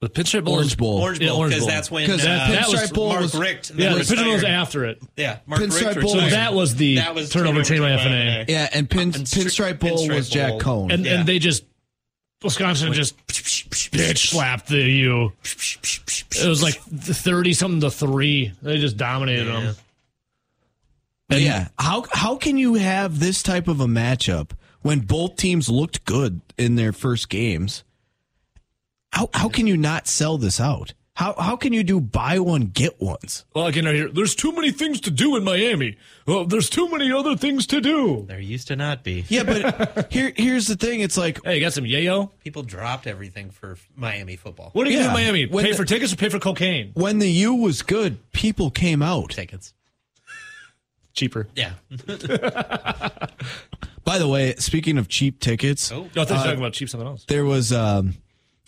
[0.00, 1.00] The Pinstripe Bowl Orange Bowl.
[1.00, 1.68] Orange Bowl because Bowl.
[1.68, 3.70] that's when 'Cause that uh, Pinstripe was Bowl Mark was- Richt.
[3.70, 5.02] Yeah, the then Pinstripe Bowl was after it.
[5.16, 8.00] Yeah, Mark Pinstripe Richt Bowl- So that was the That was turnover chain by turnover
[8.02, 8.24] F and A.
[8.36, 10.60] chain by yeah, and pin, And Pinstripe Bowl Pinstripe was Jack Bowl.
[10.60, 10.90] Cohn.
[10.92, 11.18] And Yeah.
[11.18, 11.64] and they just
[12.44, 15.32] Wisconsin just bitch slapped the U.
[15.42, 18.52] It was like thirty something to three.
[18.62, 19.74] They just dominated them.
[21.28, 25.68] But yeah, how how can you have this type of a matchup when both teams
[25.68, 27.84] looked good in their first games?
[29.12, 30.94] How how can you not sell this out?
[31.16, 33.44] How how can you do buy one get ones?
[33.54, 34.08] Well, I can hear.
[34.08, 35.98] There's too many things to do in Miami.
[36.26, 38.24] Well, there's too many other things to do.
[38.26, 39.24] There used to not be.
[39.28, 41.00] Yeah, but here here's the thing.
[41.00, 42.30] It's like Hey, you got some yayo?
[42.42, 44.70] People dropped everything for Miami football.
[44.72, 45.02] What are you Yeah.
[45.02, 45.46] do in Miami?
[45.46, 46.92] When pay the- for tickets or pay for cocaine?
[46.94, 49.30] when the U was good, people came out.
[49.30, 49.74] Tickets.
[51.18, 51.48] Cheaper.
[51.56, 51.72] Yeah.
[54.04, 56.08] By the way, speaking of cheap tickets, Oh.
[56.16, 57.24] No, I thought you were talking about cheap something else.
[57.28, 58.14] there was um,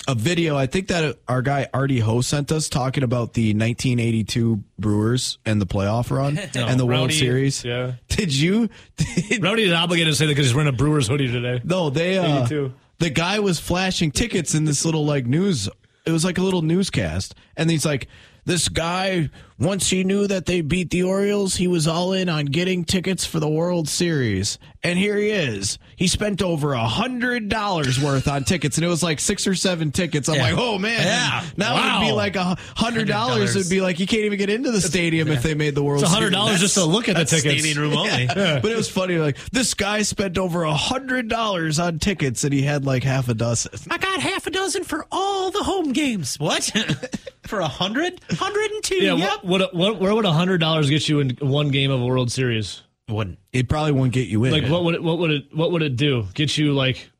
[0.07, 0.57] a video.
[0.57, 5.61] I think that our guy Artie Ho sent us talking about the 1982 Brewers and
[5.61, 7.65] the playoff run and the World Rowdy, Series.
[7.65, 7.93] yeah.
[8.09, 8.69] Did you?
[8.97, 11.61] Did, Rowdy is obligated to say that because he's wearing a Brewers hoodie today.
[11.65, 12.19] no, they.
[12.19, 12.75] Uh, 82.
[12.99, 15.69] the guy was flashing tickets in this little like news.
[16.05, 18.09] It was like a little newscast, and he's like.
[18.51, 22.47] This guy, once he knew that they beat the Orioles, he was all in on
[22.47, 24.59] getting tickets for the World Series.
[24.83, 25.79] And here he is.
[26.01, 29.55] He spent over a hundred dollars worth on tickets, and it was like six or
[29.55, 30.31] seven tickets.
[30.31, 30.43] I'm Yeah.
[30.45, 31.45] like, oh man, Yeah.
[31.59, 33.55] now it'd be like a hundred dollars.
[33.55, 36.01] It'd be like you can't even get into the stadium if they made the World
[36.03, 36.19] It's Series.
[36.25, 37.63] hundred dollars just to look at the That's tickets.
[37.63, 38.27] standing room only.
[38.29, 39.19] but it was funny.
[39.19, 43.29] Like this guy spent over a hundred dollars on tickets, and he had like half
[43.29, 43.71] a dozen.
[43.91, 46.41] I got half a dozen for all the home games.
[46.41, 46.65] What?
[47.47, 48.21] for a hundred?
[48.31, 48.95] Hundred and two.
[48.97, 49.45] Yeah, yep.
[49.45, 52.07] what, what, what, where would a hundred dollars get you in one game of a
[52.07, 52.81] World Series?
[53.11, 53.39] Wouldn't.
[53.53, 54.53] It probably won't get you in.
[54.53, 56.27] Like, what would it, what would it, what would it do?
[56.35, 57.11] Get you like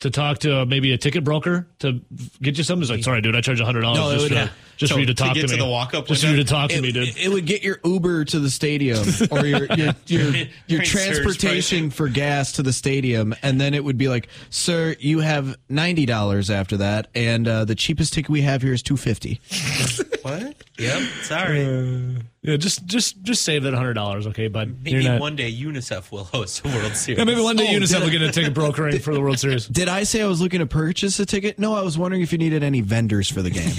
[0.00, 2.00] to talk to uh, maybe a ticket broker to
[2.42, 2.82] get you something?
[2.82, 4.48] It's like, sorry, dude, I charge hundred dollars No, it just, would- for, yeah.
[4.78, 5.58] Just So, for you to to talk get to to me.
[5.58, 7.08] the walk-up just for you to talk to me, dude.
[7.08, 10.82] it- it would get your Uber to the stadium or your your your, your Your
[10.82, 15.56] transportation for gas to the stadium, and then it would be like, "Sir, you have
[15.68, 19.40] ninety dollars after that, and uh, the cheapest ticket we have here is two fifty.
[20.22, 20.56] What?
[20.78, 21.02] Yep.
[21.22, 22.16] Sorry.
[22.42, 24.76] yeah, just just just save that hundred dollars, okay, bud.
[24.82, 27.18] Maybe You're not- one day UNICEF will host a World Series.
[27.18, 29.20] Yeah, maybe one day Oh, UNICEF did will I- get a ticket brokering for the
[29.20, 29.66] World Series.
[29.68, 31.58] Did I say I was looking to purchase a ticket?
[31.60, 33.70] No, I was wondering if you needed any vendors for the game.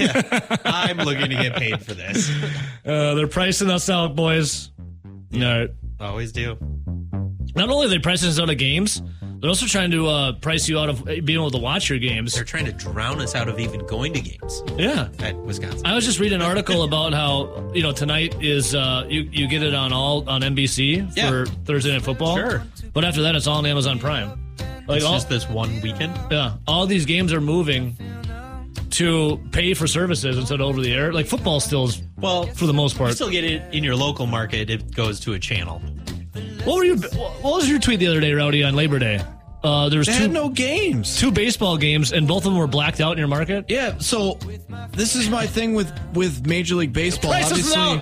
[0.89, 2.29] I'm looking to get paid for this.
[2.85, 4.71] Uh, they're pricing us out, boys.
[5.33, 5.69] All right.
[5.99, 6.57] Always do.
[7.55, 9.01] Not only are they pricing us out of games,
[9.39, 12.33] they're also trying to uh, price you out of being able to watch your games.
[12.33, 15.09] They're trying to drown us out of even going to games Yeah.
[15.19, 15.85] at Wisconsin.
[15.85, 19.47] I was just reading an article about how you know tonight is uh, you you
[19.47, 21.29] get it on all on NBC Yeah.
[21.29, 22.35] for Thursday night football.
[22.37, 22.63] Sure.
[22.93, 24.29] but after that it's all on Amazon Prime.
[24.87, 26.17] Like it's all, just this one weekend.
[26.31, 27.95] yeah, all these games are moving
[28.91, 31.13] to pay for services instead of over the air.
[31.13, 33.09] Like football still is Well, for the most part.
[33.11, 34.69] you still get it in your local market.
[34.69, 35.81] It goes to a channel.
[36.65, 36.97] What were you?
[36.97, 39.21] What was your tweet the other day, Rowdy, on Labor Day?
[39.63, 41.17] Uh, there was They two had no games.
[41.17, 43.65] two baseball games, and both of them were blacked out in your market.
[43.67, 44.37] Yeah, so
[44.91, 47.33] this is my thing with with Major League Baseball.
[47.33, 48.01] Us Obviously,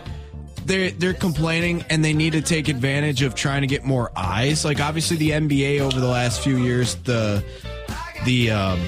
[0.65, 4.65] they're they're complaining and they need to take advantage of trying to get more eyes.
[4.65, 7.43] Like obviously the NBA over the last few years, the
[8.25, 8.79] the um,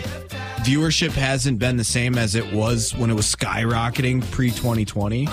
[0.60, 5.26] viewership hasn't been the same as it was when it was skyrocketing pre 2020.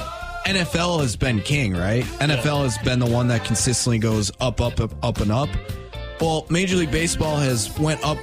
[0.46, 2.04] NFL has been king, right?
[2.20, 5.48] NFL has been the one that consistently goes up, up, up, up, and up.
[6.20, 8.18] Well, Major League Baseball has went up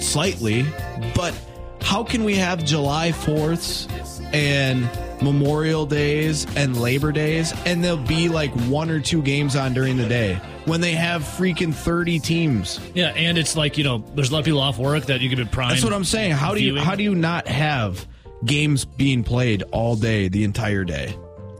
[0.00, 0.66] slightly,
[1.14, 1.32] but
[1.80, 3.88] how can we have July 4th
[4.34, 4.88] and
[5.22, 9.96] Memorial Days and Labor Days and there'll be like one or two games on during
[9.96, 12.80] the day when they have freaking 30 teams?
[12.94, 15.28] Yeah, and it's like you know, there's a lot of people off work that you
[15.28, 15.70] could be prime.
[15.70, 16.32] That's what I'm saying.
[16.32, 16.84] How do you viewing.
[16.84, 18.06] how do you not have
[18.44, 21.16] games being played all day the entire day?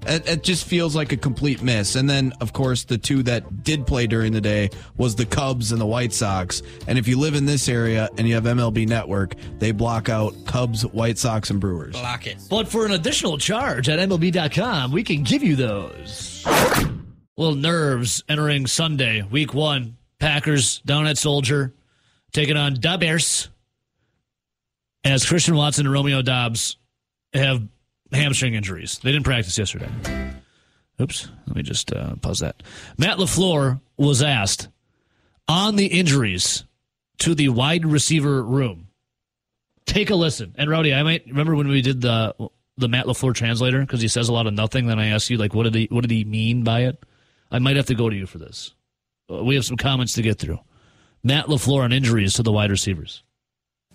[0.09, 1.95] It, it just feels like a complete miss.
[1.95, 5.71] And then, of course, the two that did play during the day was the Cubs
[5.71, 6.63] and the White Sox.
[6.87, 10.35] And if you live in this area and you have MLB Network, they block out
[10.47, 11.93] Cubs, White Sox, and Brewers.
[11.93, 12.39] Block it.
[12.49, 16.45] But for an additional charge at MLB.com, we can give you those.
[17.37, 19.97] Little nerves entering Sunday, week one.
[20.19, 21.73] Packers down at Soldier,
[22.33, 22.97] taking on Da.
[25.05, 26.77] As Christian Watson and Romeo Doubs
[27.33, 27.63] have
[28.13, 28.99] hamstring injuries.
[29.03, 29.89] They didn't practice yesterday.
[31.01, 31.29] Oops.
[31.47, 32.63] Let me just uh, pause that.
[32.97, 34.69] Matt LaFleur was asked
[35.47, 36.65] on the injuries
[37.19, 38.89] to the wide receiver room.
[39.87, 40.55] Take a listen.
[40.59, 42.35] And Rowdy, I might remember when we did the
[42.77, 44.87] the Matt LaFleur translator because he says a lot of nothing.
[44.87, 47.03] Then I asked you like, what did he what did he mean by it?
[47.51, 48.75] I might have to go to you for this.
[49.31, 50.59] Uh, We have some comments to get through.
[51.25, 53.23] Matt LaFleur on injuries to the wide receivers.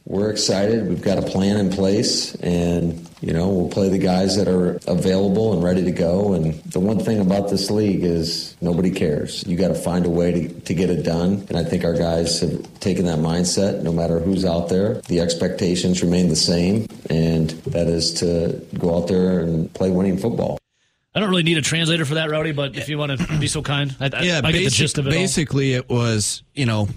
[0.06, 0.90] We're excited.
[0.90, 4.78] We've got a plan in place, and you know we'll play the guys that are
[4.86, 6.34] available and ready to go.
[6.34, 9.46] And the one thing about this league is nobody cares.
[9.48, 11.46] You got to find a way to, to get it done.
[11.48, 13.82] And I think our guys have taken that mindset.
[13.82, 18.98] No matter who's out there, the expectations remain the same, and that is to go
[18.98, 20.60] out there and play winning football.
[21.16, 23.48] I don't really need a translator for that, Rowdy, but if you want to be
[23.48, 25.10] so kind, I, I, yeah, I get the gist of it.
[25.12, 25.16] all.
[25.16, 26.90] Basically, it was you know,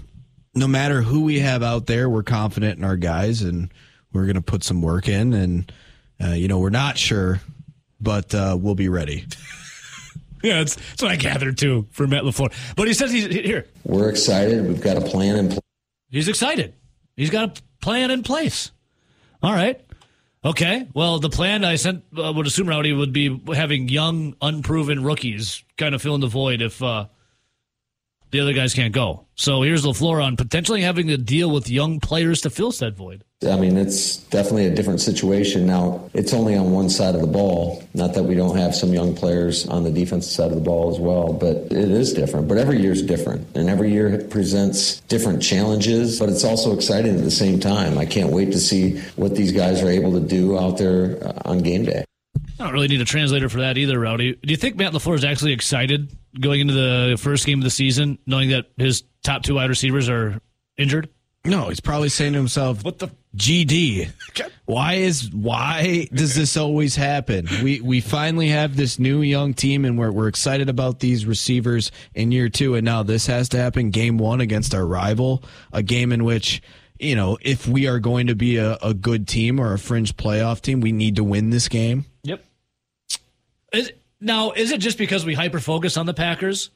[0.57, 3.71] no matter who we have out there, we're confident in our guys, and
[4.13, 5.71] we're going to put some work in, and
[6.23, 7.41] uh, you know, we're not sure,
[7.99, 9.25] but uh, we'll be ready.
[10.43, 12.53] Yeah, that's, that's what I gathered too from Matt LaFleur.
[12.75, 13.65] But he says he's here.
[13.83, 14.65] We're excited.
[14.67, 15.59] We've got a plan in place.
[16.09, 16.73] He's excited.
[17.15, 18.71] He's got a plan in place.
[19.41, 19.81] All right.
[20.45, 20.87] Okay.
[20.93, 25.63] Well, the plan I sent uh, would assume Rowdy would be having young, unproven rookies
[25.77, 27.07] kind of fill in the void if uh,
[28.31, 29.26] the other guys can't go.
[29.39, 33.23] So here's LaFleur on potentially having to deal with young players to fill said void.
[33.47, 36.09] I mean, it's definitely a different situation now.
[36.15, 37.83] It's only on one side of the ball.
[37.93, 40.91] Not that we don't have some young players on the defensive side of the ball
[40.91, 42.47] as well, but it is different.
[42.47, 46.17] But every year is different, and every year presents different challenges.
[46.17, 47.99] But it's also exciting at the same time.
[47.99, 51.41] I can't wait to see what these guys are able to do out there uh,
[51.45, 52.05] on game day.
[52.59, 54.33] I don't really need a translator for that either, Rowdy.
[54.33, 57.69] Do you think Matt LaFleur is actually excited going into the first game of the
[57.69, 60.39] season, knowing that his top two wide receivers are
[60.77, 61.09] injured?
[61.43, 63.09] No, he's probably saying to himself, What the?
[63.35, 64.09] GD.
[64.65, 67.47] Why is why does this always happen?
[67.61, 71.91] We we finally have this new young team and we're we're excited about these receivers
[72.15, 75.83] in year 2 and now this has to happen game 1 against our rival, a
[75.83, 76.61] game in which
[76.99, 80.17] you know, if we are going to be a, a good team or a fringe
[80.17, 82.05] playoff team, we need to win this game.
[82.23, 82.43] Yep.
[83.71, 86.71] Is, now, is it just because we hyper focus on the Packers?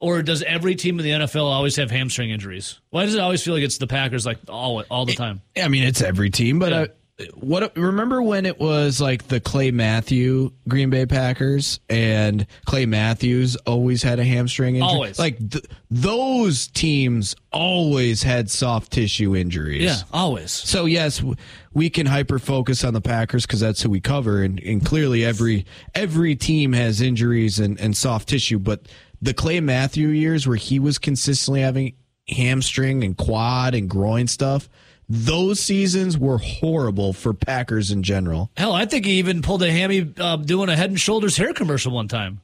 [0.00, 2.80] Or does every team in the NFL always have hamstring injuries?
[2.88, 5.42] Why does it always feel like it's the Packers like all all the time?
[5.62, 6.78] I mean, it's every team, but Yeah.
[6.78, 6.86] uh,
[7.34, 13.56] what remember when it was like the Clay Matthew Green Bay Packers and Clay Matthews
[13.66, 14.88] always had a hamstring injury?
[14.88, 15.18] Always.
[15.18, 19.82] Like th- those teams always had soft tissue injuries.
[19.82, 20.50] Yeah, always.
[20.50, 21.36] So yes, w-
[21.74, 25.22] we can hyper focus on the Packers because that's who we cover, and, and clearly
[25.22, 28.58] every every team has injuries and, and soft tissue.
[28.58, 28.86] But
[29.22, 31.94] the Clay Matthew years where he was consistently having
[32.28, 34.68] hamstring and quad and groin stuff,
[35.08, 38.50] those seasons were horrible for Packers in general.
[38.56, 41.52] Hell, I think he even pulled a hammy uh, doing a Head and Shoulders hair
[41.52, 42.40] commercial one time.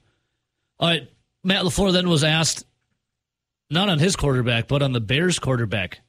[0.78, 1.08] All right,
[1.44, 2.66] Matt LaFleur then was asked,
[3.70, 6.00] not on his quarterback, but on the Bears quarterback,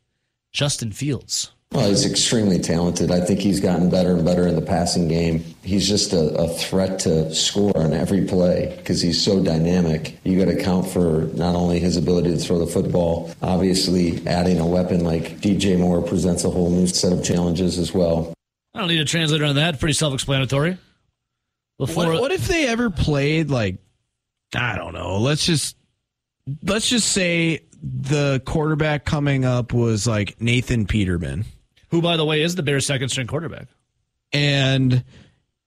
[0.52, 1.52] Justin Fields.
[1.72, 3.12] Well, he's extremely talented.
[3.12, 5.44] I think he's gotten better and better in the passing game.
[5.64, 10.18] He's just a, a threat to score on every play because he's so dynamic.
[10.24, 14.60] You got to count for not only his ability to throw the football, obviously adding
[14.60, 18.34] a weapon like DJ Moore presents a whole new set of challenges as well.
[18.74, 19.80] I don't need a translator on that.
[19.80, 20.78] Pretty self-explanatory.
[21.82, 23.78] LaFleur, what, what if they ever played like
[24.56, 25.18] I don't know.
[25.20, 25.76] Let's just
[26.64, 31.46] let's just say the quarterback coming up was like Nathan Peterman
[31.90, 33.68] who, by the way, is the Bears' second string quarterback.
[34.34, 35.04] And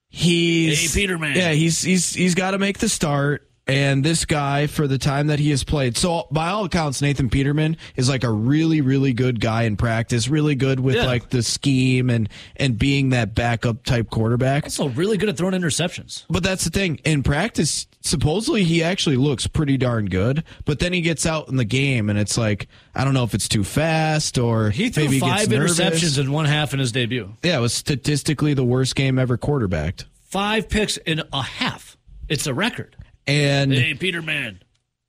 [0.08, 1.36] he's hey, Peterman.
[1.36, 3.46] Yeah, he's he's he's got to make the start.
[3.66, 7.30] And this guy, for the time that he has played, so by all accounts, Nathan
[7.30, 10.26] Peterman is like a really, really good guy in practice.
[10.26, 11.06] Really good with yeah.
[11.06, 14.64] like the scheme and and being that backup type quarterback.
[14.64, 16.24] Also, really good at throwing interceptions.
[16.28, 17.86] But that's the thing in practice.
[18.02, 20.42] Supposedly, he actually looks pretty darn good.
[20.64, 23.34] But then he gets out in the game, and it's like I don't know if
[23.34, 27.34] it's too fast or he threw maybe five interceptions in one half in his debut.
[27.42, 30.06] Yeah, it was statistically the worst game ever quarterbacked.
[30.22, 31.98] Five picks in a half.
[32.28, 32.96] It's a record.
[33.26, 34.62] And hey, Peterman.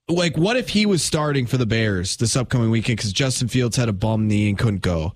[0.10, 3.78] Like, what if he was starting for the Bears this upcoming weekend because Justin Fields
[3.78, 5.14] had a bum knee and couldn't go?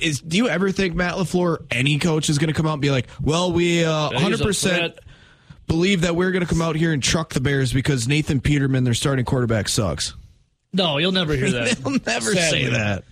[0.00, 2.82] Is do you ever think Matt LaFleur, any coach, is going to come out and
[2.82, 4.96] be like, "Well, we uh, 100%
[5.68, 8.84] believe that we're going to come out here and truck the Bears because Nathan Peterman,
[8.84, 10.14] their starting quarterback, sucks."
[10.72, 11.78] No, you'll never hear that.
[11.82, 12.64] He'll never Sadly.
[12.64, 13.04] say that.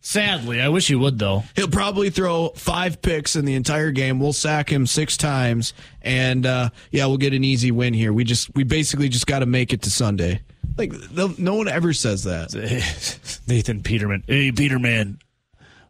[0.00, 1.44] Sadly, I wish he would though.
[1.56, 4.20] He'll probably throw five picks in the entire game.
[4.20, 5.72] We'll sack him six times,
[6.02, 8.12] and uh, yeah, we'll get an easy win here.
[8.12, 10.42] We just we basically just got to make it to Sunday.
[10.76, 10.92] Like
[11.38, 12.52] no one ever says that.
[13.48, 15.20] Nathan Peterman, hey Peterman,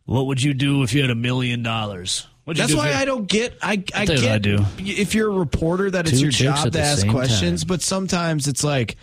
[0.04, 2.28] what would you do if you had a million dollars?
[2.46, 3.57] That's why I don't get.
[3.62, 4.24] I I get.
[4.24, 4.64] I do.
[4.78, 7.68] If you're a reporter, that Two it's your job to ask questions, time.
[7.68, 8.96] but sometimes it's like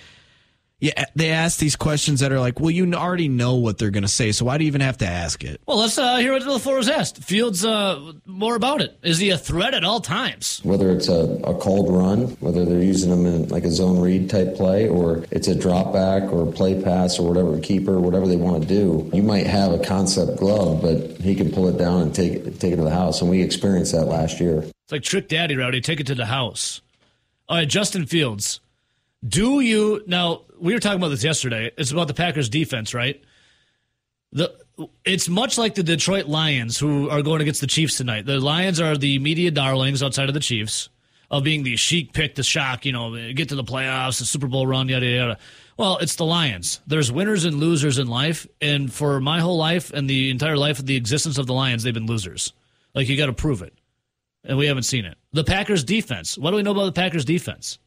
[0.82, 4.02] yeah, they ask these questions that are like, well, you already know what they're going
[4.02, 5.62] to say, so why do you even have to ask it?
[5.68, 7.24] Well, let's uh, hear what LaFleur was asked.
[7.24, 8.98] Fields, uh, more about it.
[9.04, 10.60] Is he a threat at all times?
[10.64, 14.32] Whether it's a, a cold run, whether they're using him in like a zone read
[14.32, 18.36] type play, or it's a drop back or play pass or whatever, keeper, whatever they
[18.36, 22.02] want to do, you might have a concept glove, but he can pull it down
[22.02, 23.22] and take it, take it to the house.
[23.22, 24.64] And we experienced that last year.
[24.64, 25.80] It's like Trick Daddy, Rowdy.
[25.80, 26.82] Take it to the house.
[27.48, 28.62] All right, Justin Fields.
[29.28, 30.42] Do you now?
[30.60, 31.72] We were talking about this yesterday.
[31.78, 33.22] It's about the Packers defense, right?
[34.32, 34.56] The
[35.06, 38.26] it's much like the Detroit Lions who are going against the Chiefs tonight.
[38.26, 40.90] The Lions are the media darlings outside of the Chiefs
[41.30, 44.48] of being the chic pick, the shock, you know, get to the playoffs, the Super
[44.48, 45.38] Bowl run, yada yada.
[45.78, 46.82] Well, it's the Lions.
[46.88, 50.80] There's winners and losers in life, and for my whole life and the entire life
[50.80, 52.54] of the existence of the Lions, they've been losers.
[52.94, 53.74] Like you got to prove it,
[54.44, 55.18] and we haven't seen it.
[55.32, 56.38] The Packers defense.
[56.38, 57.80] What do we know about the Packers defense?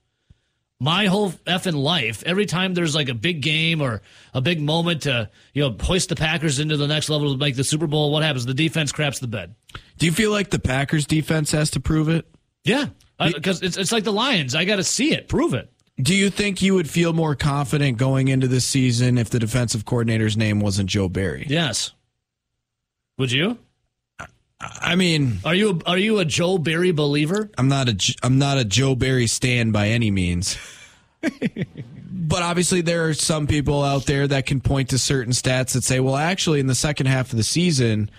[0.85, 4.03] My whole effing life, every time there's like a big game or
[4.35, 7.57] a big moment to, you know, hoist the Packers into the next level to make
[7.57, 8.45] the Super Bowl, what happens?
[8.45, 9.55] The defense craps the bed.
[9.99, 12.27] Do you feel like the Packers defense has to prove it?
[12.65, 12.89] Yeah.
[13.19, 14.55] Because it's, it's like the Lions.
[14.55, 15.73] I got to see it, prove it.
[15.97, 19.85] Do you think you would feel more confident going into this season if the defensive
[19.85, 21.47] coordinator's name wasn't Joe Barry?
[21.49, 21.93] Yes.
[23.17, 23.59] Would you?
[24.61, 27.51] I mean, are you are you a Joe Barry believer?
[27.59, 30.57] I'm not a I'm not a Joe Barry stand by any means.
[32.11, 35.85] but obviously there are some people out there that can point to certain stats that
[35.85, 38.11] say, well, actually in the second half of the season,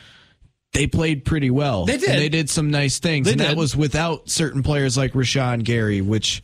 [0.74, 1.86] they played pretty well.
[1.86, 2.10] They did.
[2.10, 3.26] And they did some nice things.
[3.26, 3.50] They and did.
[3.50, 6.44] that was without certain players like Rashan Gary, which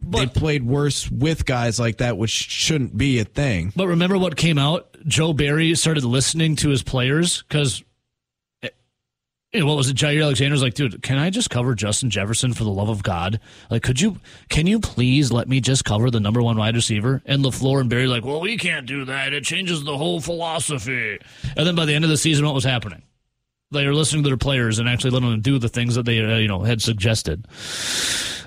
[0.00, 3.72] but, they played worse with guys like that, which shouldn't be a thing.
[3.76, 4.96] But remember what came out?
[5.06, 7.83] Joe Barry started listening to his players because
[9.54, 9.96] you what was it?
[9.96, 13.40] Jaire Alexander's like, dude, can I just cover Justin Jefferson for the love of God?
[13.70, 17.22] Like, could you, can you please let me just cover the number one wide receiver?
[17.24, 19.32] And LaFleur and Barry like, well, we can't do that.
[19.32, 21.18] It changes the whole philosophy.
[21.56, 23.02] And then by the end of the season, what was happening?
[23.70, 26.20] They were listening to their players and actually letting them do the things that they,
[26.20, 27.46] uh, you know, had suggested.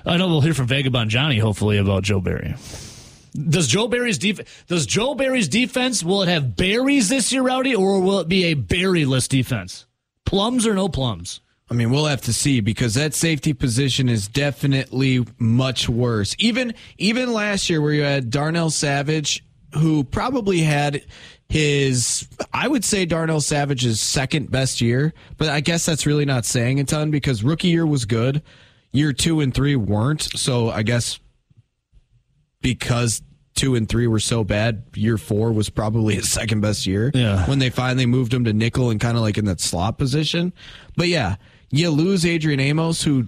[0.06, 2.56] I know we'll hear from Vagabond Johnny hopefully about Joe Barry.
[3.34, 4.50] Does Joe Barry's defense?
[4.68, 6.04] Does Joe Barry's defense?
[6.04, 9.87] Will it have berries this year, Rowdy, or will it be a Barryless defense?
[10.28, 11.40] Plums or no plums?
[11.72, 16.36] I mean, we'll have to see because that safety position is definitely much worse.
[16.38, 19.42] Even even last year, where you had Darnell Savage,
[19.74, 21.02] who probably had
[21.48, 26.44] his, I would say Darnell Savage's second best year, but I guess that's really not
[26.44, 28.42] saying a ton because rookie year was good,
[28.92, 30.24] year two and three weren't.
[30.24, 31.22] So I guess
[32.62, 33.22] because
[33.58, 37.12] two and three were so bad, year four was probably his second best year.
[37.14, 37.46] Yeah.
[37.48, 40.54] When they finally moved him to nickel and kind of like in that slot position.
[40.96, 41.36] But yeah,
[41.70, 43.28] you lose Adrian Amos, who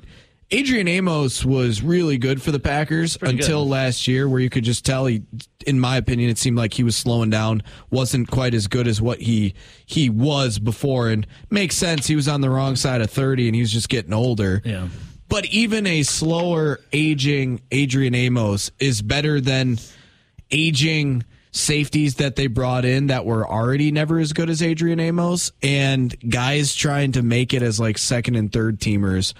[0.52, 3.70] Adrian Amos was really good for the Packers until good.
[3.70, 5.22] last year, where you could just tell he,
[5.68, 7.62] in my opinion, it seemed like he was slowing down,
[7.92, 9.54] wasn't quite as good as what he
[9.86, 12.08] he was before, and makes sense.
[12.08, 14.62] He was on the wrong side of thirty, and he was just getting older.
[14.66, 14.88] Yeah.
[15.28, 19.78] But even a slower aging Adrian Amos is better than
[20.52, 25.52] aging safeties that they brought in that were already never as good as Adrian Amos
[25.64, 29.34] and guys trying to make it as like second and third teamers.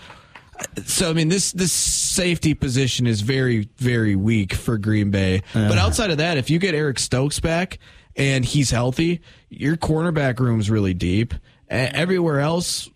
[0.86, 5.44] So I mean this this safety position is very very weak for Green Bay.
[5.54, 7.80] But outside of that, if you get Eric Stokes back
[8.16, 11.34] and he's healthy, your cornerback room's really deep.
[11.70, 12.90] Everywhere else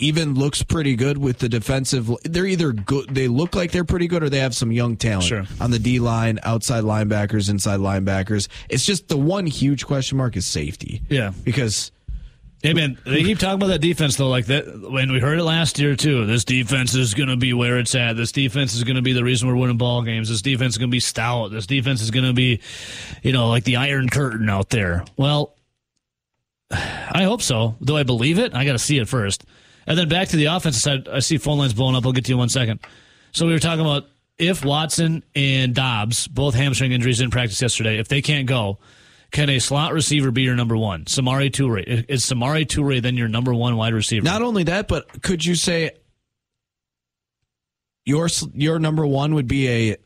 [0.00, 2.10] even looks pretty good with the defensive.
[2.24, 5.24] They're either good, they look like they're pretty good, or they have some young talent
[5.24, 5.44] Sure.
[5.60, 8.48] on the D line, outside linebackers, inside linebackers.
[8.68, 11.02] It's just the one huge question mark is safety.
[11.08, 11.32] Yeah.
[11.44, 11.92] because
[12.62, 14.66] Hey man, they keep talking about that defense though, like that.
[14.90, 17.94] When we heard it last year too, this defense is going to be where it's
[17.94, 18.18] at.
[18.18, 20.28] This defense is going to be the reason we're winning ball games.
[20.28, 21.52] This defense is going to be stout.
[21.52, 22.60] This defense is going to be,
[23.22, 25.06] you know, like the Iron Curtain out there.
[25.16, 25.56] Well,
[26.70, 27.76] I hope so.
[27.82, 28.54] Do I believe it?
[28.54, 29.44] I got to see it first.
[29.90, 31.08] And then back to the offensive side.
[31.08, 32.06] I see phone lines blowing up.
[32.06, 32.78] I'll get to you in one second.
[33.32, 34.04] So we were talking about
[34.38, 38.78] if Watson and Doubs, both hamstring injuries didn't practice yesterday, if they can't go,
[39.32, 41.06] can a slot receiver be your number one?
[41.06, 42.06] Samori Toure.
[42.08, 44.24] Is Samori Toure then your number one wide receiver?
[44.24, 45.90] not only that, but could you say
[48.04, 49.96] your your number one would be a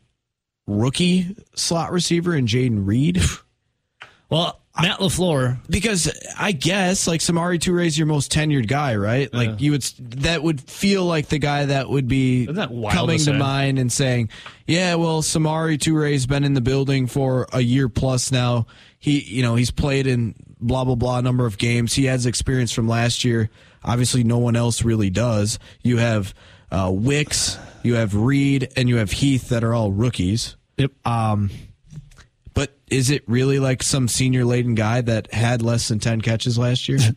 [0.65, 3.21] rookie slot receiver in Jayden Reed?
[4.31, 5.59] well, Matt LaFleur.
[5.69, 9.33] because I guess like Samori Toure is your most tenured guy, right?
[9.33, 13.25] Like you would that would feel like the guy that would be that coming to
[13.25, 14.29] to mind and saying,
[14.67, 18.67] "Yeah, well, Samori Toure's been in the building for a year plus now.
[18.99, 21.93] He, you know, he's played in blah blah blah number of games.
[21.93, 23.49] He has experience from last year.
[23.83, 25.57] Obviously, no one else really does.
[25.83, 26.33] You have
[26.71, 30.91] uh, Wicks, you have Reed, and you have Heath that are all rookies." Yep.
[32.55, 36.57] But is it really like some senior laden guy that had less than 10 catches
[36.57, 36.97] last year?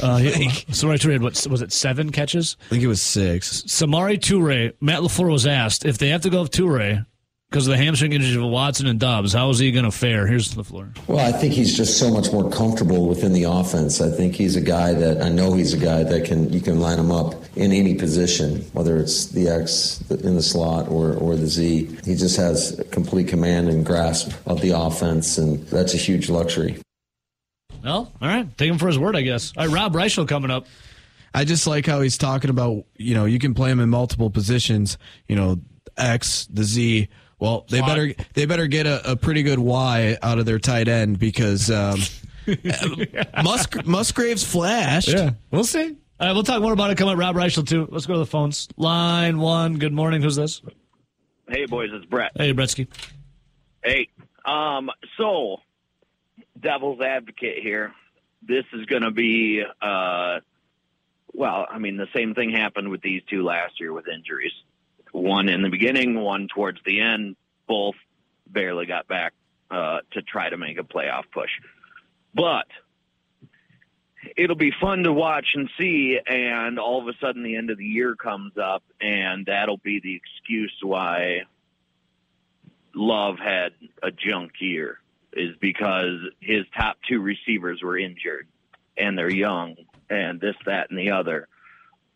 [0.00, 0.30] Uh, he-
[0.72, 1.72] Samori Toure had what was it?
[1.72, 2.56] Seven catches.
[2.66, 3.62] I think it was six.
[3.64, 4.72] Samori Toure.
[4.80, 7.04] Matt LaFleur was asked if they have to go with Toure
[7.50, 9.32] because of the hamstring injuries of Watson and Doubs.
[9.32, 10.28] How is he going to fare?
[10.28, 10.96] Here's LaFleur.
[11.08, 14.00] Well, I think he's just so much more comfortable within the offense.
[14.00, 16.78] I think he's a guy that I know he's a guy that can you can
[16.78, 21.36] line him up in any position, whether it's the X in the slot or or
[21.36, 21.98] the Z.
[22.04, 26.80] He just has complete command and grasp of the offense, and that's a huge luxury.
[27.82, 28.46] Well, all right.
[28.58, 29.52] Take him for his word, I guess.
[29.56, 30.66] All right, Rob Reischel coming up.
[31.34, 34.30] I just like how he's talking about, you know, you can play him in multiple
[34.30, 34.98] positions,
[35.28, 35.60] you know,
[35.96, 37.08] X, the Z.
[37.38, 37.88] Well, they Slot.
[37.88, 41.70] better they better get a, a pretty good Y out of their tight end because
[41.70, 42.00] um,
[43.42, 45.08] Musk, Musgraves flashed.
[45.08, 45.96] Yeah, we'll see.
[46.20, 46.98] All right, we'll talk more about it.
[46.98, 47.88] Coming up, Rob Reischel too.
[47.90, 48.68] Let's go to the phones.
[48.76, 49.78] Line one.
[49.78, 50.20] Good morning.
[50.20, 50.60] Who's this?
[51.48, 52.32] Hey, boys, it's Brett.
[52.36, 52.88] Hey, Bretsky.
[53.82, 54.10] Hey,
[54.44, 55.62] um, so
[56.60, 57.94] devil's advocate here.
[58.42, 60.40] This is going to be, uh,
[61.32, 64.52] well, I mean, the same thing happened with these two last year with injuries.
[65.12, 67.36] One in the beginning, one towards the end.
[67.66, 67.96] Both
[68.46, 69.32] barely got back
[69.70, 71.50] uh, to try to make a playoff push.
[72.34, 72.66] But
[74.36, 76.18] it'll be fun to watch and see.
[76.26, 80.00] And all of a sudden, the end of the year comes up, and that'll be
[80.00, 81.42] the excuse why
[82.94, 84.98] Love had a junk year
[85.32, 88.48] is because his top two receivers were injured
[88.96, 89.76] and they're young
[90.08, 91.46] and this, that, and the other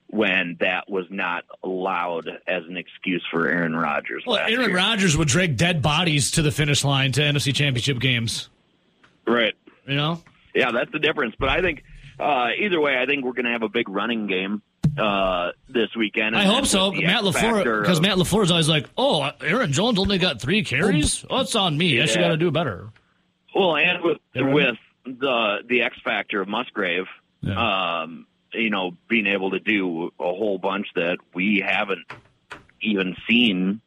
[0.08, 4.22] when that was not allowed as an excuse for Aaron Rodgers.
[4.26, 4.76] Well, Aaron year.
[4.76, 8.48] Rodgers would drag dead bodies to the finish line to NFC Championship games.
[9.26, 9.54] Right.
[9.86, 10.22] You know.
[10.54, 11.34] Yeah, that's the difference.
[11.38, 11.82] But I think
[12.18, 14.62] uh, either way, I think we're going to have a big running game
[14.98, 16.36] uh, this weekend.
[16.36, 16.92] I hope so.
[16.92, 21.24] Matt LaFleur, because Matt LaFleur is always like, "Oh, Aaron Jones only got three carries.
[21.28, 22.00] Oh, it's on me.
[22.00, 22.28] I should Yeah.
[22.28, 22.90] got to do better."
[23.54, 27.06] Well, and with with the the X factor of Musgrave,
[27.56, 32.04] um, you know, being able to do a whole bunch that we haven't
[32.80, 33.80] even seen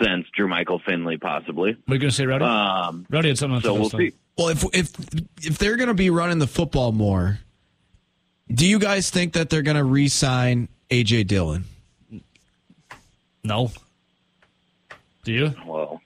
[0.00, 1.72] since Jermichael Finley, possibly.
[1.84, 2.44] What are you gonna say, Rowdy?
[2.44, 4.12] Um, Rowdy had something else so we'll see.
[4.36, 4.92] Well, if if
[5.44, 7.40] if they're going to be running the football more,
[8.52, 11.64] do you guys think that they're going to re-sign AJ Dillon?
[13.44, 13.70] No.
[15.24, 15.54] Do you?
[15.66, 16.00] Well,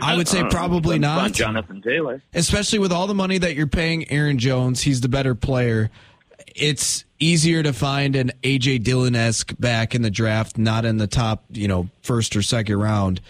[0.00, 1.32] I would say um, probably depends not.
[1.32, 2.22] Jonathan Taylor.
[2.34, 5.90] Especially with all the money that you're paying Aaron Jones, he's the better player.
[6.54, 11.06] It's easier to find an AJ Dillon esque back in the draft, not in the
[11.06, 13.20] top, you know, first or second round.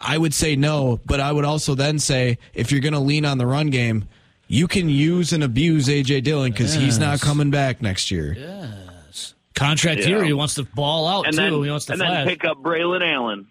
[0.00, 3.24] I would say no, but I would also then say if you're going to lean
[3.24, 4.06] on the run game,
[4.52, 8.34] you can use and abuse AJ Dillon because he's not coming back next year.
[8.38, 9.32] Yes.
[9.54, 10.06] Contract Yeah.
[10.08, 11.40] here, he wants to ball out and too.
[11.42, 12.10] then he wants to and flash.
[12.10, 13.46] then pick up Braylon Allen.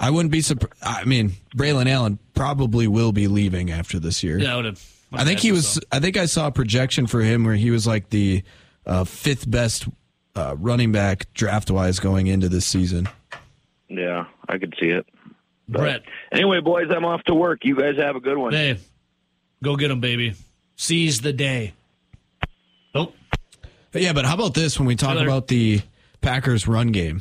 [0.00, 0.74] I wouldn't be surprised.
[0.82, 4.38] I mean, Braylon Allen probably will be leaving after this year.
[4.38, 4.84] yeah, I would have.
[5.12, 5.78] I think he was.
[5.92, 8.42] I think I saw a projection for him where he was like the
[8.86, 9.86] uh, fifth best
[10.34, 13.08] uh, running back draft wise going into this season.
[13.88, 15.06] Yeah, I could see it.
[15.72, 16.02] Brett.
[16.30, 17.60] Anyway, boys, I'm off to work.
[17.64, 18.52] You guys have a good one.
[18.52, 18.78] Hey,
[19.62, 20.34] go get them, baby.
[20.76, 21.72] Seize the day.
[22.94, 23.12] Oh,
[23.90, 25.26] But yeah, but how about this when we talk Taylor.
[25.26, 25.80] about the
[26.20, 27.20] Packers run game?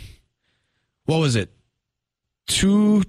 [1.05, 1.49] What was it?
[2.47, 3.03] Two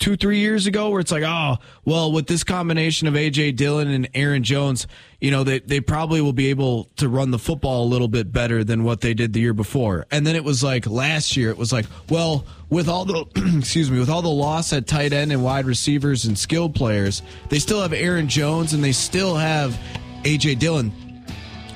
[0.00, 3.88] two, three years ago where it's like, oh, well, with this combination of AJ Dillon
[3.88, 4.86] and Aaron Jones,
[5.20, 8.32] you know, they, they probably will be able to run the football a little bit
[8.32, 10.06] better than what they did the year before.
[10.10, 13.90] And then it was like last year, it was like, well, with all the excuse
[13.90, 17.58] me, with all the loss at tight end and wide receivers and skilled players, they
[17.58, 19.78] still have Aaron Jones and they still have
[20.24, 20.92] AJ Dillon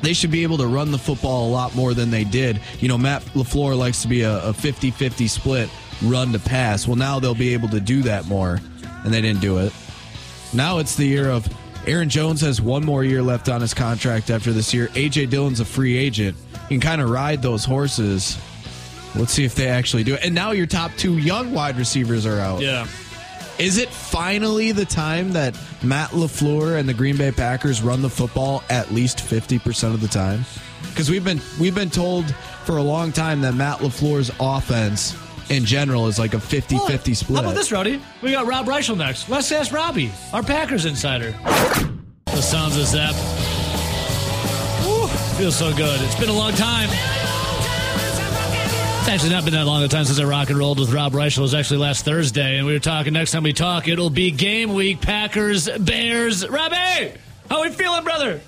[0.02, 2.60] they should be able to run the football a lot more than they did.
[2.78, 5.70] You know, Matt LaFleur likes to be a 50 50 split
[6.02, 6.86] run to pass.
[6.86, 8.60] Well, now they'll be able to do that more,
[9.04, 9.72] and they didn't do it.
[10.52, 11.48] Now it's the year of
[11.86, 14.88] Aaron Jones has one more year left on his contract after this year.
[14.94, 15.26] A.J.
[15.26, 16.36] Dillon's a free agent.
[16.54, 18.38] You can kind of ride those horses.
[19.16, 20.24] Let's see if they actually do it.
[20.24, 22.60] And now your top two young wide receivers are out.
[22.60, 22.86] yeah.
[23.56, 28.10] Is it finally the time that Matt LaFleur and the Green Bay Packers run the
[28.10, 30.44] football at least 50% of the time?
[30.88, 32.28] Because we've been we've been told
[32.64, 35.12] for a long time that Matt LaFleur's offense
[35.50, 37.36] in general is like a 50-50 split.
[37.36, 38.00] How about this, Rowdy?
[38.22, 39.28] We got Rob Reischel next.
[39.28, 41.32] Let's ask Robbie, our Packers insider.
[42.26, 43.14] The sounds of Zap.
[45.36, 46.00] Feels so good.
[46.02, 46.88] It's been a long time.
[49.00, 51.12] It's actually not been that long a time since I rock and rolled with Rob
[51.12, 51.38] Reischel.
[51.38, 53.12] It was actually last Thursday, and we were talking.
[53.12, 55.00] Next time we talk, it'll be game week.
[55.00, 56.48] Packers, Bears.
[56.48, 57.12] Robbie,
[57.50, 58.40] how we feeling, brother?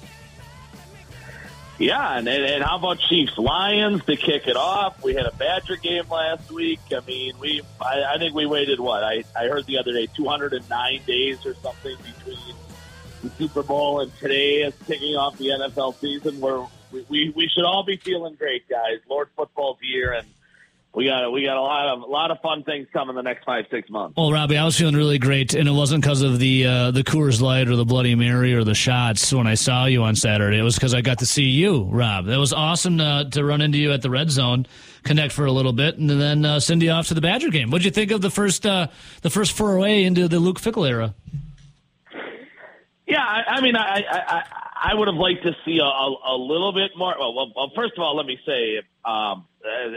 [1.79, 5.03] Yeah, and, and, and how about Chiefs Lions to kick it off?
[5.03, 6.81] We had a Badger game last week.
[6.91, 10.07] I mean, we I, I think we waited what I, I heard the other day
[10.07, 12.57] 209 days or something between
[13.23, 16.41] the Super Bowl and today is kicking off the NFL season.
[16.41, 19.01] Where we, we, we should all be feeling great, guys.
[19.09, 20.27] Lord football's here, and
[20.97, 23.45] we got we got a lot of a lot of fun things coming the next
[23.45, 24.17] five six months.
[24.17, 27.05] Well, Robbie, I was feeling really great, and it wasn't because of the uh, the
[27.05, 30.59] Coors Light or the Bloody Mary or the shots when I saw you on Saturday.
[30.59, 32.29] It was because I got to see you, Rob.
[32.29, 34.67] It was awesome to, to run into you at the Red Zone,
[35.05, 37.71] connect for a little bit, and then uh, send you off to the Badger game.
[37.71, 38.87] What'd you think of the first uh,
[39.21, 41.15] the first foray into the Luke Fickell era?
[43.07, 44.43] Yeah, I, I mean, I, I I
[44.79, 47.15] I would have liked to see a, a, a little bit more.
[47.19, 49.45] Well, well, well, first of all, let me say, um,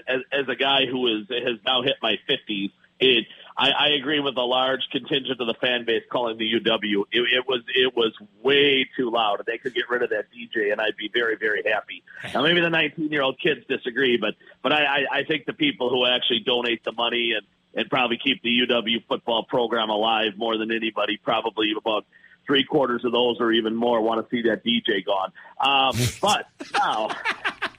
[0.07, 3.25] as, as a guy who is has now hit my fifties, it
[3.57, 7.03] I, I agree with a large contingent of the fan base calling the UW.
[7.11, 9.41] It, it was it was way too loud.
[9.45, 12.03] They could get rid of that DJ, and I'd be very very happy.
[12.33, 15.53] Now maybe the 19 year old kids disagree, but but I, I, I think the
[15.53, 17.45] people who actually donate the money and
[17.75, 22.05] and probably keep the UW football program alive more than anybody, probably about
[22.47, 25.31] three quarters of those or even more want to see that DJ gone.
[25.59, 27.09] Um, but now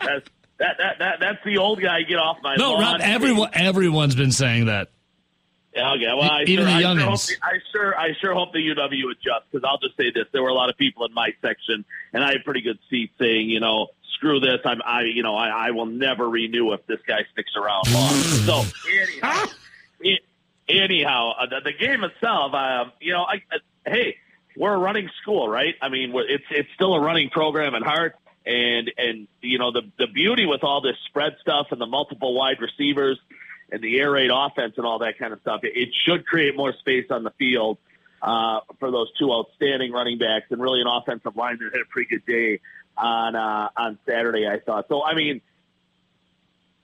[0.61, 2.03] that, that that that's the old guy.
[2.03, 2.83] Get off my No, lawn.
[2.83, 3.01] Rob.
[3.03, 4.91] Everyone everyone's been saying that.
[5.75, 6.07] Yeah, okay.
[6.07, 7.27] Well, I Even sure, the I, sure hope youngins.
[7.29, 10.43] the, I sure I sure hope the UW adjusts because I'll just say this: there
[10.43, 13.49] were a lot of people in my section, and I had pretty good seats saying,
[13.51, 14.59] you know, screw this.
[14.65, 18.11] I'm I you know I, I will never renew if this guy sticks around long.
[18.15, 19.45] so anyhow,
[20.01, 20.21] it,
[20.69, 24.17] anyhow, uh, the, the game itself, um, you know, I, uh, hey,
[24.57, 25.75] we're a running school, right?
[25.81, 28.17] I mean, it's it's still a running program at heart,
[28.47, 32.35] and and you know the the beauty with all this spread stuff and the multiple
[32.35, 33.19] wide receivers
[33.71, 36.57] and the air raid offense and all that kind of stuff, it, it should create
[36.57, 37.79] more space on the field
[38.23, 41.89] uh, for those two outstanding running backs and really an offensive line that had a
[41.89, 42.61] pretty good day
[42.97, 44.49] on uh, on Saturday.
[44.49, 45.05] I thought so.
[45.05, 45.41] I mean.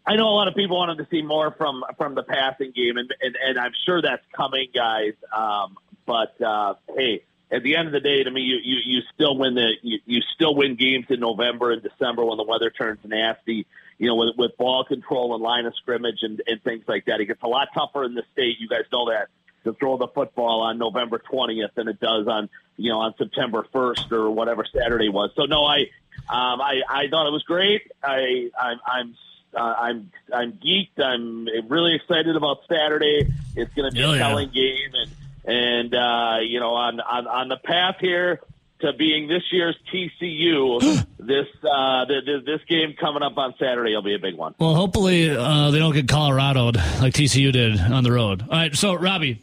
[0.08, 2.96] I know a lot of people wanted to see more from from the passing game,
[2.96, 5.14] and and, and I'm sure that's coming, guys.
[5.36, 5.76] Um,
[6.06, 9.36] but uh, hey, at the end of the day, to me, you you, you still
[9.36, 12.98] win the you, you still win games in November and December when the weather turns
[13.04, 13.66] nasty.
[13.98, 17.20] You know, with, with ball control and line of scrimmage and, and things like that,
[17.20, 18.56] it gets a lot tougher in the state.
[18.58, 19.28] You guys know that
[19.64, 23.66] to throw the football on November 20th than it does on you know on September
[23.74, 25.30] 1st or whatever Saturday was.
[25.36, 25.82] So no, I
[26.28, 27.90] um, I I thought it was great.
[28.02, 29.16] I I'm I'm
[29.54, 31.00] uh, I'm I'm geeked.
[31.00, 33.28] I'm really excited about Saturday.
[33.54, 34.28] It's going to be Hell a yeah.
[34.28, 35.10] telling game, and
[35.46, 38.40] and uh, you know on, on on the path here
[38.80, 40.80] to being this year's TCU.
[41.18, 44.54] this uh, th- th- this game coming up on Saturday will be a big one.
[44.58, 48.42] Well, hopefully uh, they don't get Coloradoed like TCU did on the road.
[48.42, 49.40] All right, so Robbie,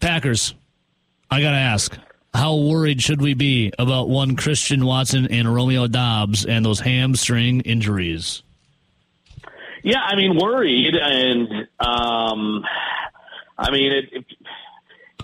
[0.00, 0.54] Packers.
[1.30, 1.96] I gotta ask,
[2.34, 7.60] how worried should we be about one Christian Watson and Romeo Doubs and those hamstring
[7.62, 8.42] injuries?
[9.82, 11.48] Yeah, I mean, worried, and
[11.80, 12.64] um,
[13.58, 14.24] I mean, it, it,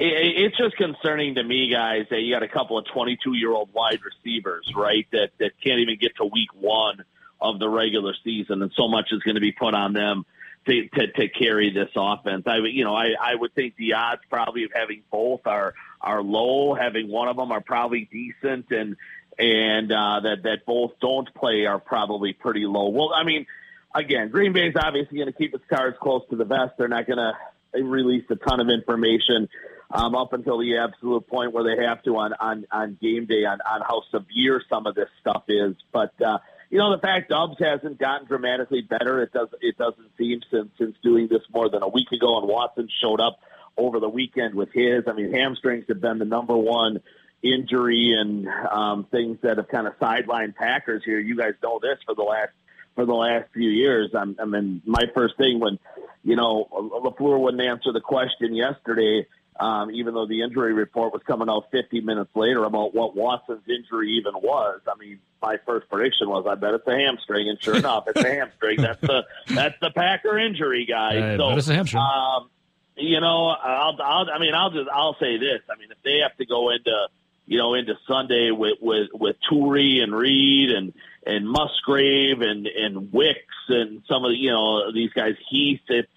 [0.01, 3.73] it's just concerning to me, guys, that you got a couple of 22 year old
[3.73, 7.05] wide receivers, right, that that can't even get to week one
[7.41, 10.25] of the regular season, and so much is going to be put on them
[10.67, 12.45] to, to, to carry this offense.
[12.47, 16.23] I you know I, I would think the odds probably of having both are are
[16.23, 16.75] low.
[16.75, 18.97] Having one of them are probably decent, and
[19.39, 22.89] and uh, that that both don't play are probably pretty low.
[22.89, 23.47] Well, I mean,
[23.95, 26.75] again, Green Bay's obviously going to keep its cards close to the vest.
[26.79, 29.49] They're not going to release a ton of information
[29.91, 33.45] um, up until the absolute point where they have to on on, on game day
[33.45, 36.13] on, on how severe some of this stuff is, but.
[36.21, 36.39] Uh,
[36.71, 40.69] you know, the fact Doubs hasn't gotten dramatically better, it does it doesn't seem since
[40.77, 43.41] since doing this more than a week ago, and Watson showed up
[43.79, 45.05] over the weekend with his.
[45.07, 47.01] I mean, hamstrings have been the number one
[47.43, 51.19] injury and um, things that have kind of sidelined Packers here.
[51.19, 52.51] You guys know this for the last
[52.95, 54.11] for the last few years.
[54.15, 55.79] I'm, I mean, my first thing when
[56.25, 59.27] you know LaFleur wouldn't answer the question yesterday
[59.59, 63.69] um, even though the injury report was coming out 50 minutes later about what Watson's
[63.69, 64.81] injury even was.
[64.87, 68.21] I mean, my first prediction was, I bet it's a hamstring, and sure enough, it's
[68.21, 68.81] a hamstring.
[68.81, 71.39] That's the that's the Packer injury, guys.
[71.39, 72.03] so it's a hamstring.
[72.03, 72.51] Um,
[72.97, 75.61] you know, I'll, I'll, I mean, I'll just I'll say this.
[75.71, 77.09] I mean, if they have to go into
[77.47, 80.93] you know into Sunday with with with Toure and Reed and
[81.27, 86.09] and Musgrave and and Wicks and some of the you know these guys Heath, it's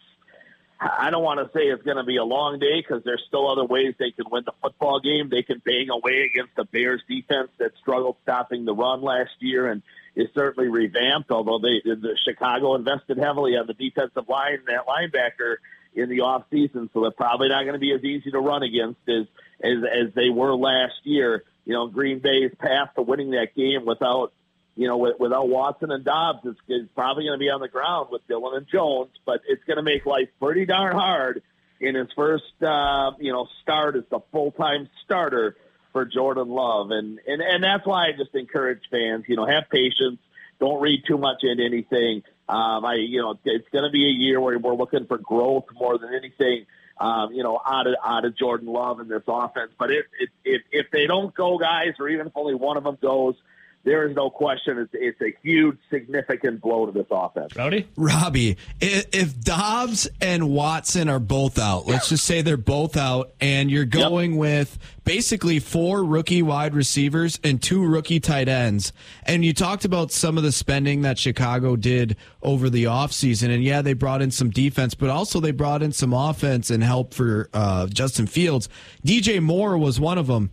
[0.82, 3.48] I don't want to say it's going to be a long day because there's still
[3.48, 5.30] other ways they can win the football game.
[5.30, 9.68] They can bang away against the Bears defense that struggled stopping the run last year
[9.68, 9.84] and
[10.16, 11.30] is certainly revamped.
[11.30, 15.58] Although they the Chicago invested heavily on the defensive line that linebacker
[15.94, 18.64] in the off season, so they're probably not going to be as easy to run
[18.64, 19.28] against as
[19.64, 21.44] as as they were last year.
[21.66, 24.34] You know, Green Bay's path to winning that game without
[24.76, 27.68] you know, with, without Watson and Doubs, it's, it's probably going to be on the
[27.68, 31.44] ground with Dillon and Jones, but it's going to make life pretty darn hard
[31.80, 35.58] in his first, uh, you know, start as the full-time starter
[35.92, 36.92] for Jordan Love.
[36.92, 40.20] And, and, and that's why I just encourage fans, you know, have patience.
[40.60, 42.24] Don't read too much into anything.
[42.48, 45.66] Um, I, you know, it's going to be a year where we're looking for growth
[45.74, 46.66] more than anything.
[47.00, 49.72] Um, you know, out of out of Jordan Love in this offense.
[49.80, 50.06] But if
[50.46, 53.34] if, if they don't go, guys, or even if only one of them goes,
[53.84, 57.56] there is no question it's, it's a huge, significant blow to this offense.
[57.56, 57.88] Rowdy?
[57.96, 63.72] Robbie, if Doubs and Watson are both out, let's just say they're both out, and
[63.72, 64.40] you're going yep.
[64.40, 70.12] with basically four rookie wide receivers and two rookie tight ends, and you talked about
[70.12, 74.30] some of the spending that Chicago did over the offseason, and yeah, they brought in
[74.30, 78.70] some defense, but also they brought in some offense and help for uh, Justin Fields.
[79.06, 80.52] DJ Moore was one of them.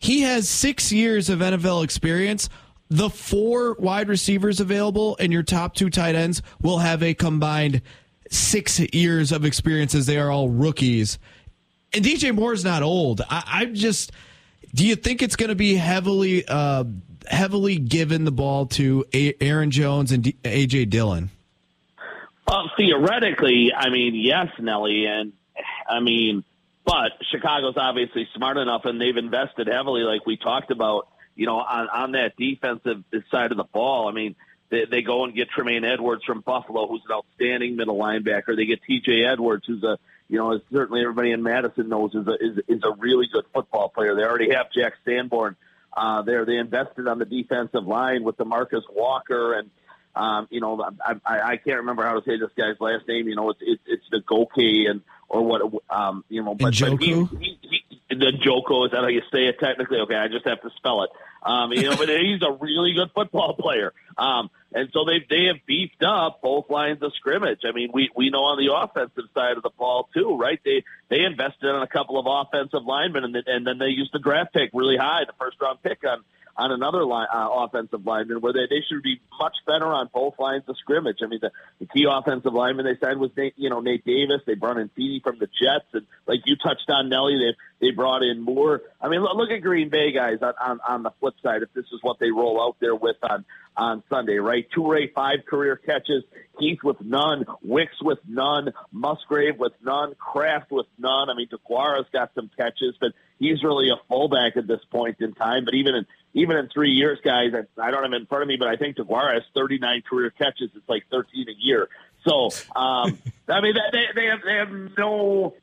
[0.00, 2.48] He has six years of NFL experience.
[2.88, 7.82] The four wide receivers available and your top two tight ends will have a combined
[8.30, 11.18] six years of experience as they are all rookies.
[11.92, 13.20] And DJ Moore is not old.
[13.28, 14.10] I, am just.
[14.74, 16.84] Do you think it's going to be heavily, uh,
[17.28, 21.30] heavily given the ball to a- Aaron Jones and D- AJ Dillon?
[22.48, 25.32] Well, theoretically, I mean, yes, Nelly, and
[25.88, 26.44] I mean,
[26.90, 31.58] but Chicago's obviously smart enough, and they've invested heavily, like we talked about, you know,
[31.58, 34.08] on, on that defensive side of the ball.
[34.08, 34.34] I mean,
[34.70, 38.56] they, they go and get Tremaine Edmunds from Buffalo, who's an outstanding middle linebacker.
[38.56, 39.24] They get T.J.
[39.24, 42.82] Edwards, who's a you know, as certainly everybody in Madison knows is a is, is
[42.82, 44.16] a really good football player.
[44.16, 45.54] They already have Jack Sanborn
[45.96, 46.44] uh, there.
[46.44, 49.70] They invested on the defensive line with Demarcus Walker and
[50.14, 53.28] um, you know, I, I, I can't remember how to say this guy's last name.
[53.28, 57.00] You know, it's it's, it's the Goke and or what um, you know, but, but
[57.00, 59.98] he, he, he, the Joko is that how you say it technically?
[60.00, 61.10] Okay, I just have to spell it.
[61.42, 63.94] Um, you know, but he's a really good football player.
[64.18, 67.60] Um, and so they they have beefed up both lines of scrimmage.
[67.64, 70.60] I mean, we we know on the offensive side of the ball too, right?
[70.64, 74.18] They they invested in a couple of offensive linemen, and, and then they used the
[74.18, 76.24] draft pick really high, the first round pick on
[76.60, 80.38] on another line, uh, offensive lineman where they, they should be much better on both
[80.38, 81.18] lines of scrimmage.
[81.22, 84.42] I mean, the, the key offensive lineman they signed was Nate, you know, Nate Davis.
[84.46, 87.90] They brought in Feeney from the Jets, and like you touched on, Nelly, they they
[87.90, 88.82] brought in Moore.
[89.00, 91.62] I mean, look, at Green Bay guys on, on on the flip side.
[91.62, 93.44] If this is what they roll out there with on
[93.76, 94.66] on Sunday, right?
[94.76, 96.24] Toure five career catches,
[96.58, 101.30] Heath with none, Wicks with none, Musgrave with none, Kraft with none.
[101.30, 105.34] I mean, Deguara's got some catches, but he's really a fullback at this point in
[105.34, 105.64] time.
[105.64, 108.56] But even in even in three years, guys, I don't have in front of me,
[108.56, 110.70] but I think Deguara has 39 career catches.
[110.76, 111.88] It's like 13 a year.
[112.26, 113.18] So, um,
[113.48, 115.54] I mean, they, they have they have no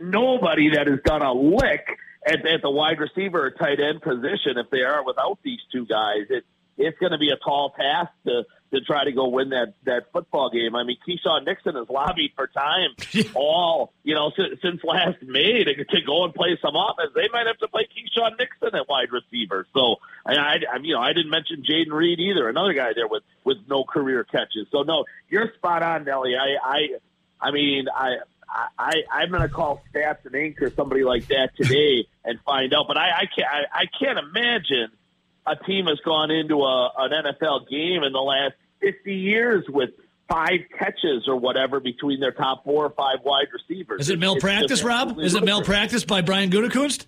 [0.00, 4.56] nobody that has done a lick at, at the wide receiver or tight end position
[4.56, 6.26] if they are without these two guys.
[6.30, 6.44] It
[6.76, 10.06] it's going to be a tall task to to try to go win that that
[10.12, 10.74] football game.
[10.74, 12.90] I mean, Keisean Nixon has lobbied for time
[13.34, 17.12] all you know since, since last May to, to go and play some offense.
[17.14, 19.66] They might have to play Keisean Nixon at wide receiver.
[19.72, 19.96] So
[20.26, 23.22] I, I, I you know I didn't mention Jayden Reed either, another guy there with
[23.44, 24.66] with no career catches.
[24.72, 26.34] So no, you're spot on, Nelly.
[26.36, 26.78] I I
[27.40, 28.16] I mean I.
[28.78, 30.60] I, I'm going to call Stats and Inc.
[30.60, 32.86] or somebody like that today and find out.
[32.88, 33.48] But I, I can't.
[33.50, 34.88] I, I can't imagine
[35.46, 39.90] a team has gone into a, an NFL game in the last 50 years with
[40.28, 44.00] five catches or whatever between their top four or five wide receivers.
[44.00, 45.18] Is it It's malpractice, Rob?
[45.18, 45.44] Is it ludicrous.
[45.44, 47.06] malpractice by Brian Gutekunst?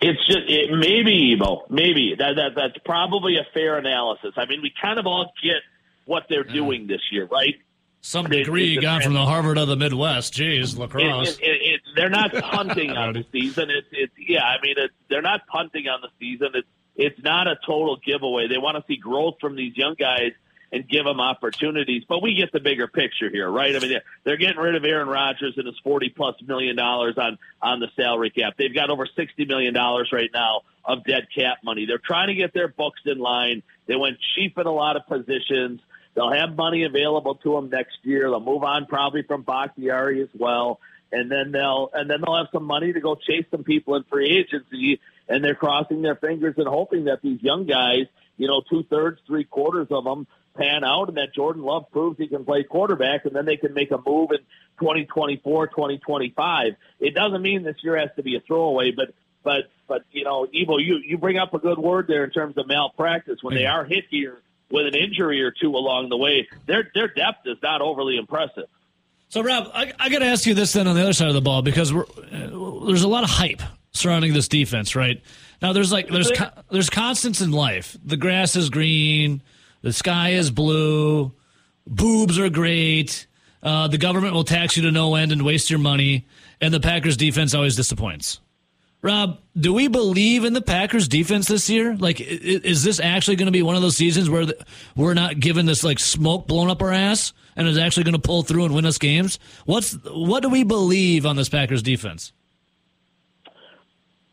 [0.00, 4.32] It's just it, maybe Ebo, maybe that that that's probably a fair analysis.
[4.36, 5.56] I mean, we kind of all get
[6.04, 7.56] what they're doing this year, right?
[8.00, 10.32] Some degree a gone from the Harvard of the Midwest.
[10.34, 11.36] Jeez, lacrosse.
[11.38, 13.70] It, it, they're not punting on the season.
[13.70, 14.44] It's it's yeah.
[14.44, 14.76] I mean,
[15.10, 16.48] they're not punting on the season.
[16.54, 18.48] It's it's not a total giveaway.
[18.48, 20.32] They want to see growth from these young guys
[20.70, 22.02] and give them opportunities.
[22.08, 23.74] But we get the bigger picture here, right?
[23.74, 27.16] I mean, they're, they're getting rid of Aaron Rodgers and his forty plus million dollars
[27.16, 28.54] on on the salary cap.
[28.58, 31.86] They've got over sixty million dollars right now of dead cap money.
[31.86, 33.62] They're trying to get their books in line.
[33.86, 35.80] They went cheap in a lot of positions.
[36.18, 38.28] They'll have money available to them next year.
[38.28, 40.80] They'll move on probably from Bakhtiari as well,
[41.12, 44.02] and then they'll and then they'll have some money to go chase some people in
[44.02, 45.00] free agency.
[45.28, 48.06] And they're crossing their fingers and hoping that these young guys,
[48.36, 52.18] you know, two thirds, three quarters of them pan out, and that Jordan Love proves
[52.18, 54.38] he can play quarterback, and then they can make a move in
[54.80, 56.74] 2024, 2025.
[56.98, 59.14] It doesn't mean this year has to be a throwaway, but
[59.44, 62.58] but but you know, Ebo, you you bring up a good word there in terms
[62.58, 64.38] of malpractice when they are hit here
[64.70, 66.48] with an injury or two along the way.
[66.66, 68.66] Their their depth is not overly impressive.
[69.30, 71.34] So, Rob, I, I got to ask you this then on the other side of
[71.34, 72.04] the ball because uh,
[72.86, 73.60] there's a lot of hype
[73.92, 75.22] surrounding this defense, right?
[75.60, 76.30] Now, there's like there's
[76.70, 77.96] there's constants in life.
[78.04, 79.42] The grass is green,
[79.82, 81.32] the sky is blue,
[81.86, 83.26] boobs are great.
[83.60, 86.26] Uh, the government will tax you to no end and waste your money,
[86.60, 88.40] and the Packers defense always disappoints.
[89.00, 91.94] Rob, do we believe in the Packers defense this year?
[91.96, 94.44] Like, is this actually going to be one of those seasons where
[94.96, 98.20] we're not given this like smoke blown up our ass and is actually going to
[98.20, 99.38] pull through and win us games?
[99.66, 102.32] What's what do we believe on this Packers defense?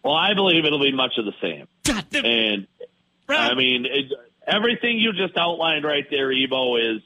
[0.03, 1.67] Well, I believe it'll be much of the same.
[1.83, 2.67] God, damn- And
[3.27, 4.11] Rob, I mean, it,
[4.47, 7.01] everything you just outlined right there, Ebo, is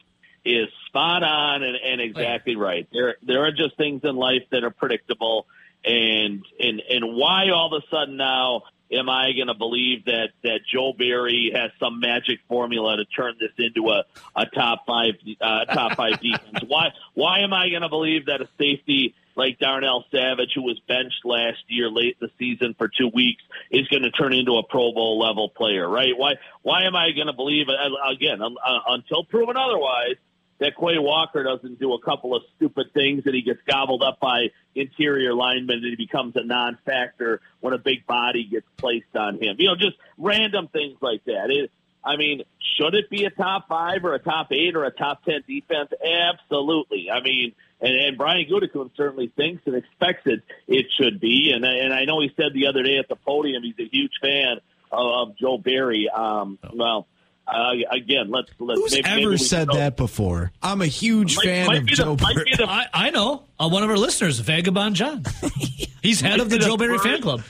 [0.46, 2.88] is spot on and, and exactly right.
[2.94, 5.46] There there are just things in life that are predictable,
[5.86, 10.30] and and and why all of a sudden now am I going to believe that
[10.44, 14.04] that Joe Barry has some magic formula to turn this into a
[14.36, 16.64] a top five uh, top five defense?
[16.68, 20.80] Why why am I going to believe that a safety like Darnell Savage, who was
[20.88, 24.58] benched last year late in the season for two weeks, is going to turn into
[24.58, 26.18] a Pro Bowl level player, right?
[26.18, 30.16] Why why am I going to believe uh, again uh, until proven otherwise
[30.60, 34.20] that Quay Walker doesn't do a couple of stupid things and he gets gobbled up
[34.20, 39.36] by interior linemen and he becomes a non-factor when a big body gets placed on
[39.36, 39.56] him.
[39.58, 41.50] You know, just random things like that.
[41.50, 41.72] It,
[42.04, 42.44] I mean,
[42.78, 45.90] should it be a top five or a top eight or a top ten defense?
[46.04, 47.10] Absolutely.
[47.12, 50.42] I mean, and, and Brian Gutekunst certainly thinks and expects it.
[50.68, 51.52] It should be.
[51.54, 54.14] And and I know he said the other day at the podium he's a huge
[54.22, 54.60] fan
[54.92, 56.10] of, of Joe Barry.
[56.10, 57.08] Um, well,
[57.54, 58.80] uh, again, let's let's.
[58.80, 60.52] Who's maybe- maybe ever we said that before?
[60.62, 62.44] I'm a huge Might- fan might of be the- Joe Burrow.
[62.58, 65.24] the- I, I know uh, one of our listeners, Vagabond John.
[66.02, 67.42] He's head of the Might be Joe the Barry fan club.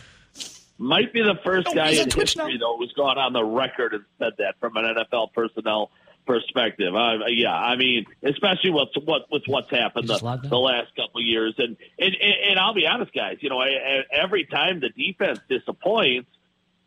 [0.78, 2.60] might be the first Oh, guy in Twitch history now.
[2.60, 5.92] though who's gone on the record and said that from an NFL personnel
[6.26, 6.96] perspective.
[6.96, 11.26] Uh, yeah, I mean, especially with what with what's happened the, the last couple of
[11.26, 13.38] years, and and, and and I'll be honest, guys.
[13.42, 16.30] You know, I, I, every time the defense disappoints.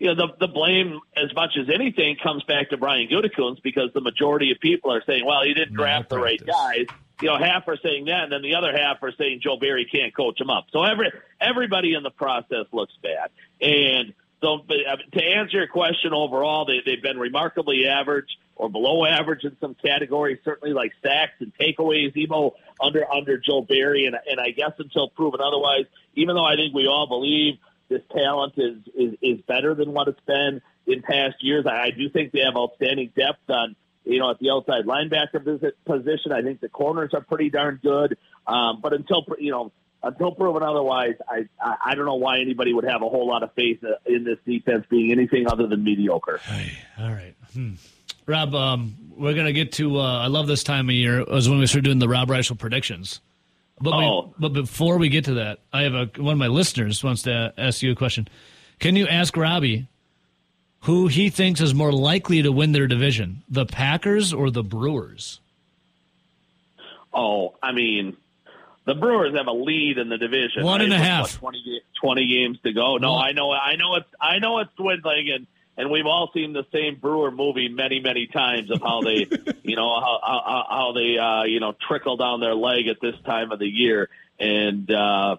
[0.02, 3.90] You know, the, the blame, as much as anything, comes back to Brian Gutekunst because
[3.94, 6.86] the majority of people are saying, well, he didn't draft the right guys
[7.22, 9.86] you know, half are saying that, and then the other half are saying Joe Barry
[9.90, 10.66] can't coach him up.
[10.72, 13.30] So every everybody in the process looks bad.
[13.60, 18.26] And so, but, uh, to answer your question, overall, they, they've been remarkably average
[18.56, 20.38] or below average in some categories.
[20.44, 22.50] Certainly, like sacks and takeaways, even
[22.80, 24.06] under under Joe Barry.
[24.06, 25.84] And and I guess until proven otherwise,
[26.16, 27.58] even though I think we all believe
[27.92, 31.90] this talent is is, is better than what it's been in past years, I, I
[31.90, 36.32] do think they have outstanding depth on you know, at the outside linebacker visit position.
[36.32, 38.18] I think the corners are pretty darn good.
[38.46, 39.72] Um, but until, you know,
[40.02, 43.42] until proven otherwise, I, I, I don't know why anybody would have a whole lot
[43.42, 46.40] of faith in this defense being anything other than mediocre.
[46.98, 47.34] All right.
[47.52, 47.74] Hmm.
[48.26, 51.28] Rob, um, we're going to get to, uh, I love this time of year, it
[51.28, 53.20] was when we started doing the Rob Reischel predictions.
[53.80, 54.20] But, Oh.
[54.26, 57.22] we, but before we get to that, I have a one of my listeners wants
[57.22, 58.28] to ask you a question.
[58.78, 59.88] Can you ask Robbie
[60.80, 65.40] who he thinks is more likely to win their division, the Packers or the Brewers?
[67.14, 68.16] Oh, I mean,
[68.86, 70.64] the Brewers have a lead in the division.
[70.64, 70.90] One right?
[70.90, 71.40] a half.
[71.42, 72.96] what, 20, 20 games to go.
[72.96, 73.14] No.
[73.14, 75.46] I know, I know it's, I know it's dwindling, and
[75.76, 79.26] and we've all seen the same Brewer movie many, many times of how they,
[79.62, 83.14] you know, how how, how they, uh, you know, trickle down their leg at this
[83.24, 84.08] time of the year,
[84.38, 84.90] and.
[84.90, 85.36] uh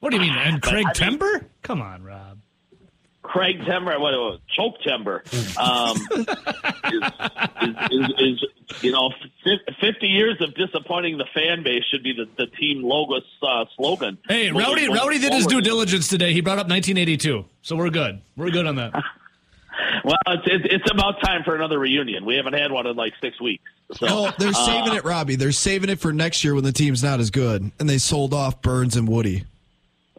[0.00, 0.34] What do you mean?
[0.34, 1.46] And Craig I mean- Timber?
[1.62, 2.38] Come on, Rob.
[3.22, 5.24] Craig Timber, what uh, choke timber,
[5.58, 6.26] um, is,
[7.60, 8.44] is, is, is
[8.82, 9.10] you know
[9.80, 14.16] fifty years of disappointing the fan base should be the, the team logo uh, slogan.
[14.28, 16.32] Hey, Rowdy, Rowdy did his due diligence today.
[16.32, 18.20] He brought up 1982, so we're good.
[18.36, 18.92] We're good on that.
[20.04, 22.24] Well, it's, it's it's about time for another reunion.
[22.24, 23.64] We haven't had one in like six weeks.
[23.92, 25.36] So Oh, they're uh, saving it, Robbie.
[25.36, 28.34] They're saving it for next year when the team's not as good, and they sold
[28.34, 29.44] off Burnes and Woody.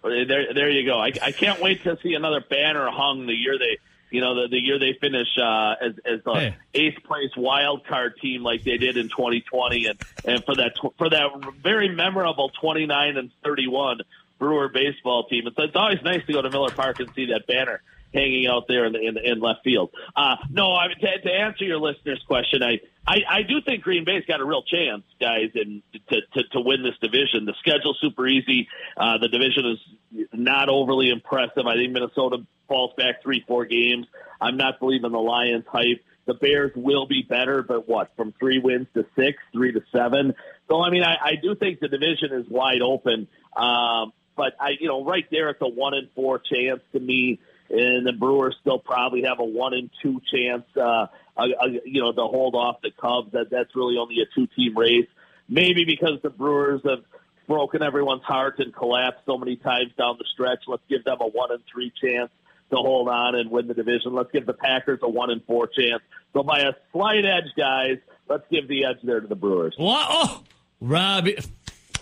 [0.03, 0.97] There, there you go.
[0.99, 3.78] I, I can't wait to see another banner hung the year they,
[4.10, 6.55] you know, the, the year they finish uh, as as the Hey.
[6.76, 11.10] eighth place wild card team like they did in 2020, and and for that for
[11.10, 11.30] that
[11.62, 13.99] very memorable 29 and 31
[14.39, 15.45] Brewer baseball team.
[15.47, 17.82] It's, it's always nice to go to Miller Park and see that banner
[18.14, 19.91] hanging out there in the, in, the, in left field.
[20.16, 24.05] Uh, no, I to, to answer your listener's question, I, I, I do think Green
[24.05, 27.45] Bay's got a real chance, guys, and to, to, to win this division.
[27.45, 28.68] The schedule's super easy.
[28.97, 29.78] Uh, the division
[30.12, 31.66] is not overly impressive.
[31.66, 32.38] I think Minnesota
[32.68, 34.08] falls back three, four games.
[34.41, 36.03] I'm not believing the Lions hype.
[36.26, 40.36] The Bears will be better, but what, from three wins to six, three to seven?
[40.68, 43.30] So, I mean, I, I do think the division is wide open.
[43.55, 47.39] Um, but I, you know, right there, it's a one in four chance to me
[47.70, 51.07] and the Brewers still probably have a one in two chance, uh,
[51.38, 51.45] uh,
[51.86, 53.32] you know, to hold off the Cubs.
[53.34, 55.07] That that's really only a two team race.
[55.49, 57.03] Maybe because the Brewers have
[57.47, 60.63] broken everyone's heart and collapsed so many times down the stretch.
[60.68, 62.30] Let's give them a one in three chance
[62.70, 64.13] to hold on and win the division.
[64.13, 66.01] Let's give the Packers a one in four chance.
[66.34, 67.97] So by a slight edge, guys,
[68.28, 69.74] let's give the edge there to the Brewers.
[69.78, 70.05] What?
[70.09, 70.43] Oh,
[70.82, 71.38] Robbie.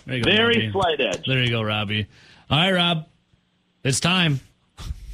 [0.06, 0.72] There you go, Very Robbie.
[0.72, 1.26] slight edge.
[1.26, 2.06] There you go, Robbie.
[2.50, 3.06] All right, Rob.
[3.84, 4.40] It's time.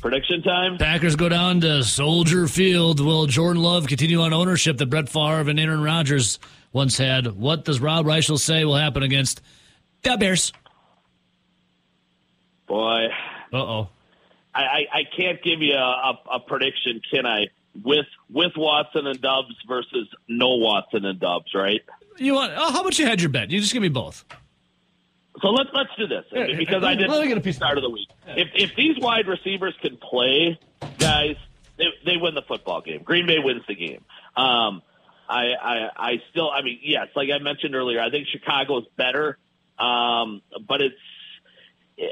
[0.03, 0.79] Prediction time.
[0.79, 2.99] Packers go down to Soldier Field.
[3.01, 6.41] Will Jordan Love continue on ownership that Brett Favre and Aaron Rodgers
[6.73, 7.29] once had?
[7.37, 9.41] What does Rob Reischel say will happen against
[10.03, 10.53] the Bears?
[12.67, 13.07] Boy,
[13.53, 13.89] Uh oh.
[14.55, 17.47] I, I, I can't give you a, a, a prediction, can I?
[17.85, 21.81] With with Watson and Doubs versus no Watson and Doubs, right?
[22.19, 22.53] You want?
[22.55, 23.51] Oh, how about you had your bet?
[23.51, 24.25] You just give me both.
[25.43, 27.77] So let's let's do this Yeah, because I did let me get a piece start
[27.77, 28.09] of the week.
[28.29, 30.59] If if these wide receivers can play,
[30.99, 31.37] guys,
[31.77, 33.03] they, they win the football game.
[33.03, 34.05] Green Bay wins the game.
[34.37, 34.83] Um,
[35.29, 38.87] I, I I still I mean yes, like I mentioned earlier, I think Chicago is
[38.97, 39.37] better,
[39.79, 40.95] um, but it's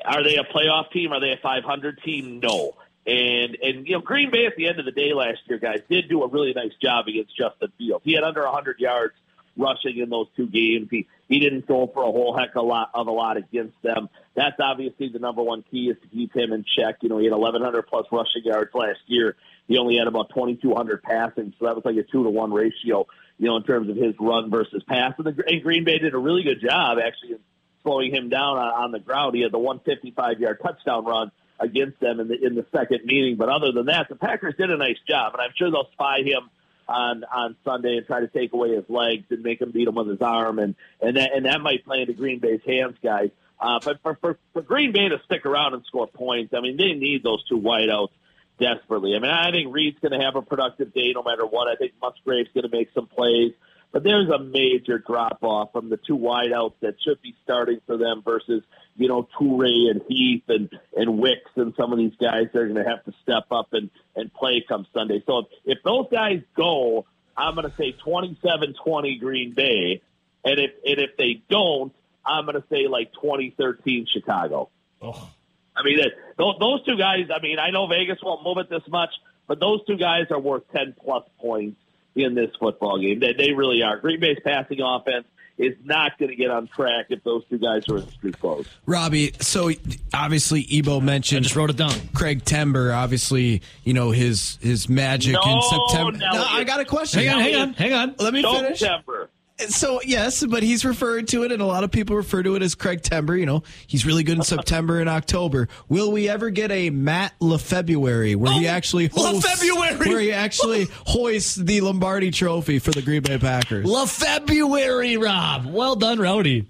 [0.05, 1.13] are they a playoff team?
[1.13, 2.41] Are they a 500 team?
[2.41, 2.75] No.
[3.07, 5.81] And and you know Green Bay at the end of the day last year, guys,
[5.89, 8.05] did do a really nice job against Justin Fields.
[8.05, 9.15] He had under 100 yards
[9.57, 10.89] rushing in those two games.
[10.91, 13.81] He he didn't throw for a whole heck of a lot of a lot against
[13.83, 14.09] them.
[14.35, 16.97] That's obviously the number one key is to keep him in check.
[17.03, 19.37] You know, he had 1,100 plus rushing yards last year.
[19.69, 23.07] He only had about 2,200 passing, so that was like a two to one ratio.
[23.39, 26.15] You know, in terms of his run versus pass, and, the, and Green Bay did
[26.15, 27.39] a really good job actually in
[27.83, 29.35] slowing him down on, on the ground.
[29.35, 33.37] He had the 155 yard touchdown run against them in the in the second meeting.
[33.37, 36.23] But other than that, the Packers did a nice job, and I'm sure they'll spy
[36.25, 36.51] him
[36.91, 39.95] on on Sunday and try to take away his legs and make him beat him
[39.95, 43.31] with his arm, and and that and that might play into Green Bay's hands, guys.
[43.61, 46.77] Uh, but for, for for Green Bay to stick around and score points, I mean,
[46.77, 48.13] they need those two wideouts
[48.59, 49.15] desperately.
[49.15, 51.69] I mean, I think Reed's going to have a productive day no matter what.
[51.69, 53.53] I think Musgrave's going to make some plays.
[53.93, 57.97] But there's a major drop off from the two wideouts that should be starting for
[57.97, 58.63] them versus,
[59.01, 62.69] you know, Toure and Heath and, and Wicks and some of these guys that are
[62.69, 65.23] going to have to step up and, and play come Sunday.
[65.27, 70.03] So if, if those guys go, I'm going to say 27-20 Green Bay.
[70.45, 71.95] And if, and if they don't,
[72.27, 74.69] I'm going to say like 2013 Chicago.
[75.01, 75.31] Oh.
[75.75, 75.99] I mean,
[76.37, 79.15] those, those two guys, I mean, I know Vegas won't move it this much,
[79.47, 81.81] but those two guys are worth 10 plus points
[82.15, 83.19] in this football game.
[83.19, 83.99] They, they really are.
[83.99, 85.25] Green Bay's passing offense
[85.59, 88.39] is not going to get on track if those two guys are in the street
[88.41, 88.67] clothes.
[88.87, 89.71] Robbie, so
[90.15, 91.93] obviously Ebo mentioned I just wrote it down.
[92.15, 96.19] Craig Timber, obviously, you know, his his magic in September.
[96.19, 96.39] Nelly.
[96.39, 97.21] No, I got a question.
[97.21, 98.15] Hang on, hang on, hang on.
[98.19, 98.81] Let me finish.
[98.81, 99.31] September.
[99.69, 102.63] So yes, but he's referred to it, and a lot of people refer to it
[102.63, 103.37] as Craig Timber.
[103.37, 105.69] You know, he's really good in September and October.
[105.89, 109.99] Will we ever get a Matt LaFebruary where he Oh, actually hosts, LaFebruary!
[110.07, 113.85] where he actually hoists the Lombardi Trophy for the Green Bay Packers?
[113.87, 115.67] La February, Rob.
[115.67, 116.67] Well done, Rowdy.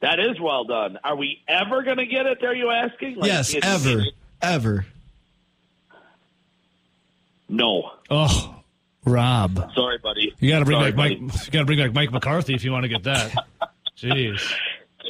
[0.00, 0.98] That is well done.
[1.04, 2.42] Are we ever going to get it?
[2.42, 3.16] Are you asking?
[3.16, 4.04] Like, yes, ever,
[4.40, 4.86] ever.
[7.48, 7.90] No.
[8.08, 8.59] Oh,
[9.04, 10.34] Rob, Sorry, buddy.
[10.40, 11.18] you got to bring Sorry, back Mike.
[11.20, 13.46] You got to bring back Mike McCarthy if you want to get that.
[13.98, 14.40] Jeez,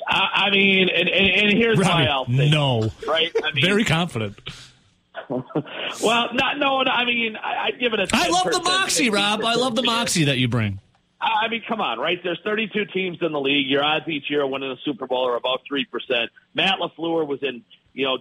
[0.08, 3.32] I, I mean, and, and, and here's why I'll say no, right.
[3.42, 4.38] I mean, very confident.
[5.28, 6.80] well, not no.
[6.80, 8.08] I mean, I, I'd give it a.
[8.12, 9.44] I love the 10%, moxie, Rob.
[9.44, 9.86] I love the 15%.
[9.86, 10.80] moxie that you bring.
[11.20, 12.18] I mean, come on, right?
[12.22, 13.68] There's 32 teams in the league.
[13.68, 16.30] Your odds each year of winning a Super Bowl are about three percent.
[16.54, 17.62] Matt LaFleur was in,
[17.92, 18.18] you know,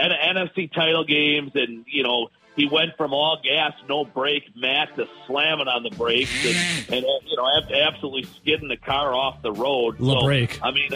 [0.00, 2.28] NFC title games, and you know
[2.58, 7.04] he went from all gas, no brake, Matt to slamming on the brakes, and, and
[7.06, 7.48] uh, you know,
[7.86, 10.00] absolutely skidding the car off the road.
[10.00, 10.58] La So, brake.
[10.62, 10.90] I mean,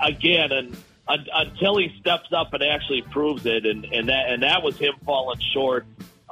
[0.00, 0.76] again, and
[1.08, 4.78] un- until he steps up and actually proves it, and and that and that was
[4.78, 5.84] him falling short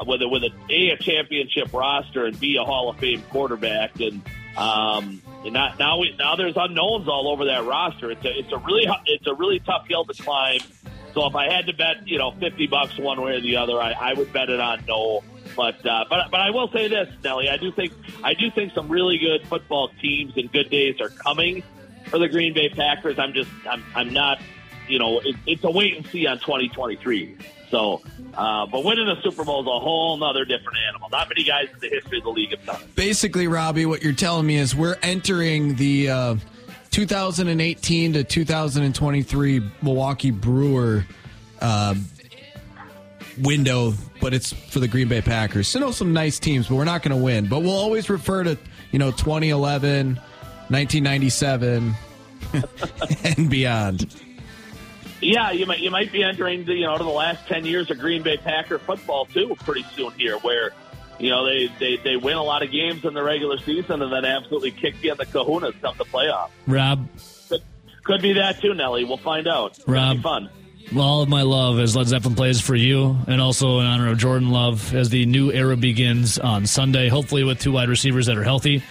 [0.06, 3.98] with a, with a, a a championship roster and b a Hall of Fame quarterback,
[4.00, 4.22] and
[4.56, 8.10] um, and not, now we, now there's unknowns all over that roster.
[8.10, 10.60] It's a it's a really it's a really tough hill to climb.
[11.14, 13.80] So if I had to bet, you know, fifty bucks one way or the other,
[13.80, 15.22] I, I would bet it on no.
[15.56, 17.92] But uh, but but I will say this, Nelly, I do think
[18.22, 21.62] I do think some really good football teams and good days are coming
[22.06, 23.18] for the Green Bay Packers.
[23.18, 24.40] I'm just I'm I'm not
[24.88, 27.36] you know it, it's a wait and see on 2023.
[27.70, 28.02] So,
[28.34, 31.08] uh, but winning a Super Bowl is a whole nother different animal.
[31.10, 32.82] Not many guys in the history of the league have done.
[32.94, 36.36] Basically, Robbie, what you're telling me is we're entering the uh,
[36.90, 41.04] 2018 to 2023 Milwaukee Brewer
[41.60, 41.94] uh,
[43.40, 45.68] window, but it's for the Green Bay Packers.
[45.68, 47.46] So, know some nice teams, but we're not going to win.
[47.48, 48.58] But we'll always refer to
[48.90, 51.94] you know 2011, 1997,
[53.24, 54.14] and beyond.
[55.20, 57.98] Yeah, you might you might be entering the you know the last ten years of
[57.98, 60.72] Green Bay Packer football too pretty soon here, where
[61.18, 64.12] you know they, they they win a lot of games in the regular season and
[64.12, 66.50] then absolutely kick you in the Kahunas come the playoff.
[66.66, 67.08] Rob,
[67.48, 67.62] Could,
[68.04, 69.04] could be that too, Nelly.
[69.04, 69.70] We'll find out.
[69.76, 70.22] It's gonna be Rob.
[70.22, 70.50] fun.
[70.94, 74.08] well, all of my love as Led Zeppelin plays for you, and also in honor
[74.10, 77.08] of Jordan Love as the new era begins on Sunday.
[77.08, 78.82] Hopefully, with two wide receivers that are healthy,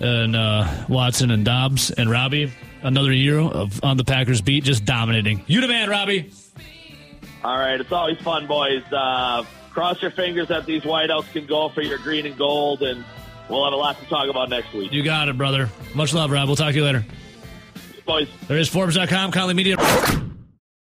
[0.00, 2.52] and uh, Watson and Doubs and Robbie.
[2.82, 5.44] Another year of on the Packers beat, just dominating.
[5.46, 6.32] You the man, Robbie.
[7.44, 8.82] All right, it's always fun, boys.
[8.92, 13.04] Uh, cross your fingers that these wideouts can go for your green and gold, and
[13.48, 15.68] we'll have a lot to talk about next week, You got it, brother.
[15.94, 16.48] Much love, Rob.
[16.48, 17.04] We'll talk to you later.
[18.06, 18.28] boys.
[18.48, 19.76] There is Forbes.com, Conley Media.